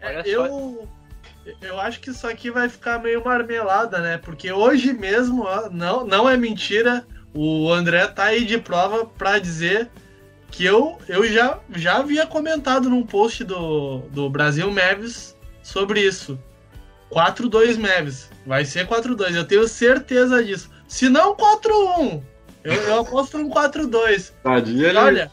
É, 0.00 0.22
eu, 0.24 0.88
eu 1.60 1.80
acho 1.80 2.00
que 2.00 2.10
isso 2.10 2.26
aqui 2.26 2.50
vai 2.50 2.68
ficar 2.68 2.98
meio 2.98 3.24
marmelada, 3.24 3.98
né? 3.98 4.18
Porque 4.18 4.50
hoje 4.50 4.92
mesmo, 4.92 5.44
não, 5.70 6.06
não 6.06 6.28
é 6.28 6.36
mentira, 6.36 7.06
o 7.34 7.70
André 7.70 8.06
tá 8.06 8.24
aí 8.24 8.44
de 8.44 8.58
prova 8.58 9.04
para 9.04 9.38
dizer 9.38 9.90
que 10.50 10.64
eu, 10.64 10.98
eu 11.08 11.26
já, 11.28 11.60
já 11.76 11.98
havia 11.98 12.26
comentado 12.26 12.90
num 12.90 13.04
post 13.04 13.44
do, 13.44 13.98
do 14.10 14.28
Brasil 14.28 14.70
Mavis 14.70 15.36
sobre 15.62 16.00
isso. 16.00 16.38
4-2 17.10 17.78
Mavis. 17.78 18.30
Vai 18.46 18.64
ser 18.64 18.86
4-2, 18.86 19.34
eu 19.34 19.44
tenho 19.44 19.66
certeza 19.68 20.42
disso. 20.42 20.70
Se 20.88 21.08
não 21.08 21.36
4-1, 21.36 22.22
eu, 22.64 22.72
eu 22.72 23.00
aposto 23.00 23.36
um 23.36 23.48
4-2. 23.48 24.32
Tadinho, 24.42 24.86
ele... 24.86 24.98
Olha, 24.98 25.32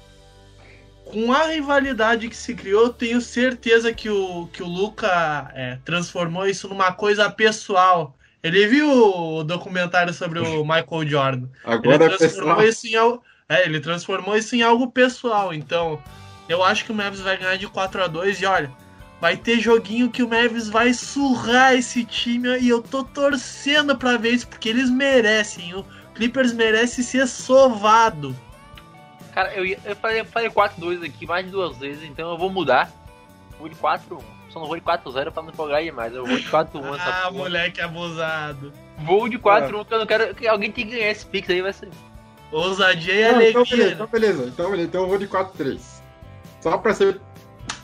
com 1.05 1.31
a 1.31 1.47
rivalidade 1.47 2.27
que 2.27 2.35
se 2.35 2.53
criou, 2.53 2.83
eu 2.83 2.93
tenho 2.93 3.21
certeza 3.21 3.93
que 3.93 4.09
o, 4.09 4.47
que 4.47 4.61
o 4.61 4.67
Luca 4.67 5.51
é, 5.53 5.77
transformou 5.85 6.47
isso 6.47 6.67
numa 6.67 6.91
coisa 6.91 7.29
pessoal. 7.29 8.15
Ele 8.43 8.67
viu 8.67 8.89
o 8.89 9.43
documentário 9.43 10.13
sobre 10.13 10.39
o 10.39 10.63
Michael 10.63 11.07
Jordan. 11.07 11.47
Agora 11.63 12.05
ele 12.05 12.13
é 12.13 12.17
transformou 12.17 12.55
pessoal. 12.55 12.69
isso 12.69 12.87
em 12.87 12.95
algo. 12.95 13.23
É, 13.49 13.65
ele 13.65 13.79
transformou 13.79 14.37
isso 14.37 14.55
em 14.55 14.61
algo 14.61 14.91
pessoal. 14.91 15.53
Então, 15.53 16.01
eu 16.49 16.63
acho 16.63 16.85
que 16.85 16.91
o 16.91 16.95
Mavis 16.95 17.21
vai 17.21 17.37
ganhar 17.37 17.57
de 17.57 17.67
4 17.67 18.03
a 18.03 18.07
2 18.07 18.41
e 18.41 18.45
olha, 18.45 18.71
vai 19.19 19.37
ter 19.37 19.59
joguinho 19.59 20.09
que 20.09 20.23
o 20.23 20.29
Mavis 20.29 20.67
vai 20.67 20.93
surrar 20.93 21.73
esse 21.73 22.03
time 22.03 22.59
e 22.59 22.69
eu 22.69 22.81
tô 22.81 23.03
torcendo 23.03 23.97
pra 23.97 24.17
ver 24.17 24.31
isso 24.31 24.47
porque 24.47 24.69
eles 24.69 24.89
merecem. 24.89 25.73
O 25.73 25.85
Clippers 26.17 26.53
merece 26.53 27.03
ser 27.03 27.27
sovado. 27.27 28.36
Cara, 29.34 29.53
eu, 29.53 29.65
ia- 29.65 29.80
eu 29.86 29.95
falei, 29.95 30.23
falei 30.25 30.49
4-2 30.49 31.03
aqui 31.06 31.25
mais 31.25 31.45
de 31.45 31.51
duas 31.51 31.77
vezes, 31.77 32.03
então 32.03 32.32
eu 32.32 32.38
vou 32.38 32.49
mudar. 32.49 32.91
Vou 33.60 33.69
de 33.69 33.75
4-1. 33.75 34.19
Só 34.49 34.60
não 34.60 34.67
vou 34.67 34.75
de 34.77 34.82
4-0 34.84 35.32
pra 35.32 35.43
não 35.43 35.49
empolgar 35.49 35.84
demais. 35.84 36.13
Eu 36.13 36.25
vou 36.25 36.38
de 36.38 36.47
4-1 36.49 36.95
essa 36.95 37.27
Ah, 37.27 37.32
moleque 37.32 37.80
abusado. 37.82 38.73
Vou 38.99 39.27
de 39.30 39.38
4-1, 39.38 39.86
que 39.86 39.93
eu 39.93 39.99
não 39.99 40.06
quero 40.06 40.34
que 40.36 40.47
alguém 40.47 40.71
tenha 40.71 40.88
que 40.88 40.95
ganhar 40.95 41.12
esse 41.12 41.25
Pix 41.25 41.49
aí, 41.49 41.62
vai 41.62 41.73
ser. 41.73 41.89
Ousadia 42.51 43.13
e 43.13 43.32
Não, 43.32 43.41
então, 43.41 43.63
beleza, 43.63 43.75
alegria. 43.75 43.93
então 43.93 44.08
beleza. 44.08 44.43
Então, 44.47 44.71
beleza. 44.71 44.88
Então 44.89 45.01
eu 45.03 45.08
vou 45.10 45.17
de 45.17 45.27
4-3. 45.27 45.80
Só 46.62 46.77
pra 46.77 46.93
ser 46.93 47.19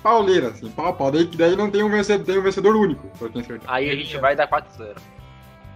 pauleira, 0.02 0.48
assim, 0.50 0.70
pau 0.72 0.88
a 0.88 0.94
pau. 0.94 1.12
Daí, 1.12 1.26
daí 1.26 1.56
não 1.56 1.70
tem 1.70 1.84
um 1.84 1.90
vencedor, 1.90 2.26
tem 2.26 2.38
um 2.40 2.42
vencedor 2.42 2.76
único, 2.76 3.08
pra 3.20 3.30
quem 3.30 3.42
acertar. 3.42 3.72
Aí 3.74 3.90
a 3.90 3.96
gente 3.96 4.18
vai 4.18 4.36
dar 4.36 4.48
4-0. 4.48 4.96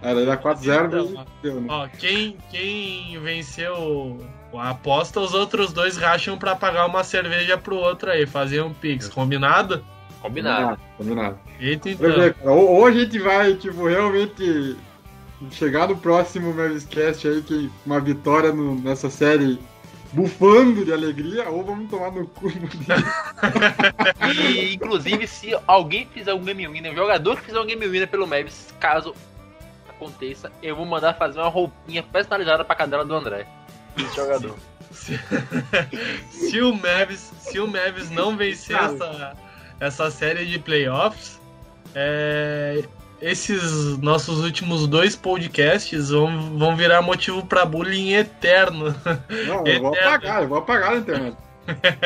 É, 0.00 0.14
daí 0.14 0.26
dá 0.26 0.36
4-0 0.36 1.26
Então, 1.40 1.60
né? 1.60 1.66
Ó, 1.68 1.88
quem, 1.98 2.36
quem 2.50 3.18
venceu 3.20 4.18
a 4.54 4.70
aposta, 4.70 5.20
os 5.20 5.34
outros 5.34 5.72
dois 5.72 5.96
racham 5.96 6.38
pra 6.38 6.54
pagar 6.54 6.86
uma 6.86 7.02
cerveja 7.02 7.58
pro 7.58 7.76
outro 7.76 8.10
aí, 8.10 8.26
fazer 8.26 8.62
um 8.62 8.72
pix, 8.72 9.08
combinado? 9.08 9.84
Combinado. 10.22 10.80
Combinado. 10.96 11.38
Eita 11.60 11.90
então. 11.90 12.12
ver, 12.12 12.34
cara, 12.34 12.50
ou, 12.52 12.76
ou 12.76 12.86
a 12.86 12.90
gente 12.92 13.18
vai, 13.18 13.54
tipo, 13.54 13.86
realmente 13.86 14.76
chegar 15.52 15.88
no 15.88 15.96
próximo 15.96 16.52
Maviscast 16.52 17.26
aí, 17.28 17.42
que 17.42 17.70
uma 17.86 18.00
vitória 18.00 18.52
no- 18.52 18.74
nessa 18.74 19.08
série 19.10 19.58
bufando 20.12 20.84
de 20.84 20.92
alegria, 20.92 21.48
ou 21.48 21.62
vamos 21.62 21.90
tomar 21.90 22.10
no 22.10 22.26
cu. 22.26 22.48
E, 24.34 24.74
inclusive, 24.74 25.26
se 25.26 25.56
alguém 25.66 26.06
fizer 26.06 26.34
um 26.34 26.42
game 26.42 26.66
winner, 26.68 26.92
um 26.92 26.96
jogador 26.96 27.36
que 27.36 27.44
fizer 27.46 27.60
um 27.60 27.66
game 27.66 27.86
winner 27.86 28.08
pelo 28.08 28.26
Mavis, 28.26 28.74
caso 28.80 29.14
aconteça, 29.98 30.50
eu 30.62 30.76
vou 30.76 30.86
mandar 30.86 31.14
fazer 31.14 31.40
uma 31.40 31.48
roupinha 31.48 32.02
personalizada 32.02 32.64
pra 32.64 32.76
cadela 32.76 33.04
do 33.04 33.14
André. 33.14 33.46
Esse 33.96 34.16
jogador. 34.16 34.56
Se 36.30 36.60
o 36.60 36.74
Mavis, 36.74 37.32
se 37.40 37.60
o 37.60 37.68
Mavis 37.68 38.10
não 38.10 38.36
vencer 38.36 38.76
essa, 38.76 39.36
essa 39.78 40.10
série 40.10 40.46
de 40.46 40.58
playoffs, 40.58 41.38
é, 41.94 42.84
esses 43.20 43.98
nossos 43.98 44.42
últimos 44.42 44.86
dois 44.86 45.14
podcasts 45.14 46.10
vão, 46.10 46.58
vão 46.58 46.76
virar 46.76 47.02
motivo 47.02 47.44
pra 47.44 47.66
bullying 47.66 48.12
eterno. 48.12 48.94
Não, 49.46 49.66
eu 49.66 49.82
vou 49.82 49.94
apagar, 49.94 50.42
eu 50.42 50.48
vou 50.48 50.58
apagar 50.58 50.92
na 50.92 50.96
internet. 50.98 51.36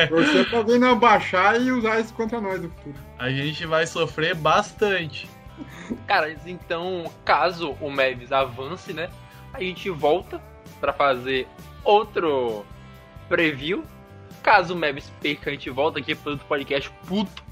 Torcer 0.09 0.49
pra 0.49 0.57
alguém 0.57 0.79
não 0.79 0.99
baixar 0.99 1.59
e 1.61 1.71
usar 1.71 1.99
isso 1.99 2.13
contra 2.13 2.41
nós 2.41 2.61
no 2.61 2.69
futuro. 2.69 2.95
A 3.17 3.29
gente 3.29 3.65
vai 3.65 3.87
sofrer 3.87 4.35
bastante. 4.35 5.29
Cara, 6.07 6.35
então, 6.45 7.05
caso 7.25 7.71
o 7.79 7.89
Mavis 7.89 8.31
avance, 8.31 8.93
né? 8.93 9.09
A 9.53 9.59
gente 9.59 9.89
volta 9.89 10.41
pra 10.79 10.93
fazer 10.93 11.47
outro 11.83 12.65
preview. 13.29 13.83
Caso 14.41 14.73
o 14.73 14.77
Mavis 14.77 15.11
perca, 15.21 15.49
a 15.49 15.53
gente 15.53 15.69
volta 15.69 15.99
aqui 15.99 16.15
pro 16.15 16.31
outro 16.31 16.45
podcast 16.47 16.91
puto. 17.07 17.43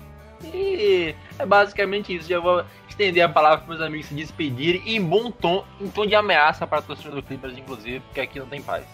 E 0.44 1.16
é 1.38 1.46
basicamente 1.46 2.16
isso. 2.16 2.28
Já 2.28 2.40
vou 2.40 2.66
estender 2.90 3.24
a 3.24 3.30
palavra 3.30 3.60
para 3.60 3.68
meus 3.68 3.82
amigos 3.82 4.08
se 4.08 4.14
despedirem 4.14 4.82
em 4.86 5.04
bom 5.04 5.32
tom, 5.32 5.64
em 5.80 5.88
tom 5.90 6.06
de 6.06 6.16
ameaça 6.16 6.66
para 6.66 6.80
a 6.80 6.82
torcida 6.82 7.12
do 7.12 7.24
Clippers, 7.24 7.58
inclusive, 7.58 8.00
porque 8.02 8.22
aqui 8.22 8.40
não 8.40 8.48
tem 8.48 8.62
paz. 8.62 8.86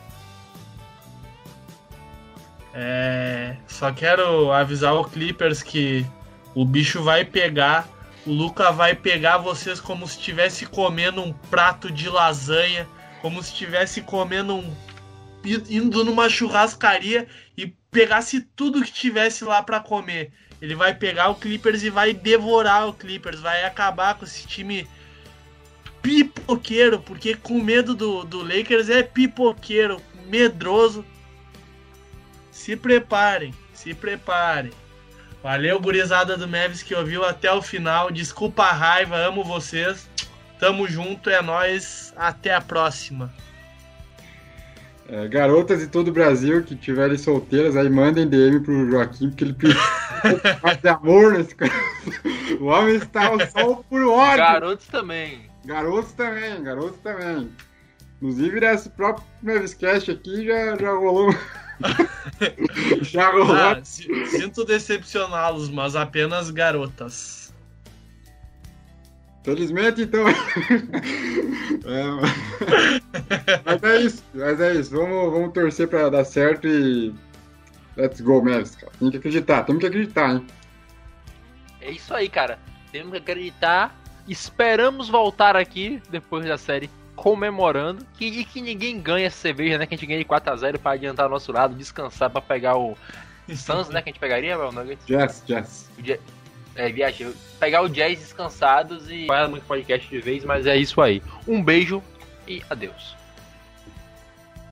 É, 2.73 3.57
só 3.65 3.91
quero 3.91 4.51
avisar 4.51 4.93
o 4.93 5.03
Clippers 5.03 5.63
que 5.63 6.05
o 6.53 6.63
bicho 6.63 7.03
vai 7.03 7.25
pegar. 7.25 7.87
O 8.27 8.31
Luca 8.33 8.73
vai 8.73 8.93
pegar 8.93 9.37
vocês 9.37 9.79
como 9.79 10.05
se 10.05 10.17
estivesse 10.17 10.65
comendo 10.65 11.21
um 11.21 11.31
prato 11.31 11.89
de 11.89 12.09
lasanha, 12.09 12.85
como 13.21 13.41
se 13.41 13.53
estivesse 13.53 14.01
comendo 14.01 14.53
um. 14.53 14.75
indo 15.45 16.03
numa 16.03 16.27
churrascaria 16.27 17.25
e 17.55 17.67
pegasse 17.89 18.41
tudo 18.41 18.83
que 18.83 18.91
tivesse 18.91 19.45
lá 19.45 19.63
pra 19.63 19.79
comer. 19.79 20.33
Ele 20.61 20.75
vai 20.75 20.93
pegar 20.93 21.29
o 21.29 21.35
Clippers 21.35 21.83
e 21.83 21.89
vai 21.89 22.13
devorar 22.13 22.89
o 22.89 22.93
Clippers, 22.93 23.39
vai 23.39 23.63
acabar 23.63 24.15
com 24.15 24.25
esse 24.25 24.45
time 24.45 24.85
pipoqueiro, 26.01 26.99
porque 26.99 27.33
com 27.33 27.63
medo 27.63 27.95
do, 27.95 28.25
do 28.25 28.41
Lakers 28.41 28.89
é 28.89 29.03
pipoqueiro, 29.03 30.01
medroso. 30.25 31.05
Se 32.51 32.75
preparem, 32.75 33.53
se 33.73 33.93
preparem. 33.93 34.73
Valeu, 35.47 35.79
gurizada 35.79 36.35
do 36.35 36.45
Mavis 36.45 36.83
que 36.83 36.93
ouviu 36.93 37.23
até 37.23 37.49
o 37.49 37.61
final. 37.61 38.11
Desculpa 38.11 38.63
a 38.63 38.73
raiva, 38.73 39.15
amo 39.15 39.45
vocês. 39.45 40.05
Tamo 40.59 40.85
junto, 40.89 41.29
é 41.29 41.41
nóis. 41.41 42.13
Até 42.17 42.53
a 42.53 42.59
próxima. 42.59 43.33
É, 45.07 45.25
garotas 45.29 45.79
de 45.79 45.87
todo 45.87 46.09
o 46.09 46.11
Brasil 46.11 46.61
que 46.65 46.75
tiverem 46.75 47.17
solteiras, 47.17 47.77
aí 47.77 47.89
mandem 47.89 48.27
DM 48.27 48.59
pro 48.59 48.91
Joaquim, 48.91 49.29
porque 49.29 49.45
ele 49.45 49.55
fazer 50.59 50.89
amor 50.91 51.31
nesse 51.31 51.55
cara. 51.55 51.71
O 52.59 52.65
homem 52.65 52.95
está 52.97 53.27
ao 53.27 53.39
sol 53.49 53.85
por 53.89 54.03
ódio. 54.03 54.37
Garotos 54.39 54.87
também. 54.87 55.49
Garotos 55.63 56.11
também, 56.11 56.61
garotos 56.61 56.99
também. 56.99 57.49
Inclusive, 58.17 58.59
nesse 58.59 58.89
próprio 58.89 59.25
Maviscast 59.41 60.11
aqui 60.11 60.45
já, 60.45 60.75
já 60.75 60.91
rolou. 60.91 61.33
Ah, 63.19 63.79
si- 63.83 64.07
sinto 64.27 64.65
decepcioná-los, 64.65 65.69
mas 65.69 65.95
apenas 65.95 66.49
garotas. 66.49 67.53
Felizmente, 69.43 70.01
então. 70.01 70.25
É, 71.87 73.61
mas 73.63 73.83
é 73.83 73.97
isso, 74.01 74.23
mas 74.33 74.59
é 74.59 74.73
isso. 74.75 74.91
Vamos, 74.91 75.31
vamos 75.31 75.53
torcer 75.53 75.87
pra 75.87 76.09
dar 76.09 76.25
certo 76.25 76.67
e. 76.67 77.13
Let's 77.95 78.19
go, 78.19 78.43
Mavs, 78.43 78.75
cara. 78.75 78.91
Tem 78.99 79.09
que 79.09 79.17
acreditar, 79.17 79.63
temos 79.63 79.79
que 79.79 79.87
acreditar, 79.87 80.31
hein? 80.35 80.45
É 81.79 81.91
isso 81.91 82.13
aí, 82.13 82.27
cara. 82.27 82.59
Temos 82.91 83.11
que 83.11 83.17
acreditar. 83.19 83.95
Esperamos 84.27 85.07
voltar 85.07 85.55
aqui 85.55 86.01
depois 86.09 86.45
da 86.45 86.57
série 86.57 86.89
comemorando 87.17 88.05
que, 88.17 88.25
e 88.25 88.45
que 88.45 88.61
ninguém 88.61 89.01
ganha 89.01 89.27
essa 89.27 89.37
cerveja, 89.37 89.77
né? 89.77 89.85
Que 89.85 89.95
a 89.95 89.97
gente 89.97 90.07
ganhe 90.07 90.23
4x0 90.23 90.77
pra 90.77 90.91
adiantar 90.91 91.27
nosso 91.27 91.51
lado, 91.51 91.75
descansar 91.75 92.29
pra 92.29 92.39
pegar 92.39 92.77
o 92.77 92.95
Suns, 93.53 93.89
né? 93.89 94.01
Que 94.01 94.09
a 94.09 94.11
gente 94.13 94.19
pegaria, 94.19 94.57
meu 94.57 94.71
Nuggets? 94.71 95.05
Jazz, 95.05 95.43
Jazz. 95.45 95.89
O 95.97 96.01
Ja- 96.05 96.17
É, 96.75 96.89
viajei. 96.91 97.33
Pegar 97.59 97.81
o 97.81 97.89
Jazz 97.89 98.19
descansados 98.19 99.09
e. 99.09 99.25
É 99.31 99.47
muito 99.47 99.65
podcast 99.65 100.07
de 100.07 100.21
vez, 100.21 100.45
mas 100.45 100.67
é 100.67 100.77
isso 100.77 101.01
aí. 101.01 101.23
Um 101.47 101.61
beijo 101.63 102.01
e 102.47 102.61
adeus. 102.69 103.16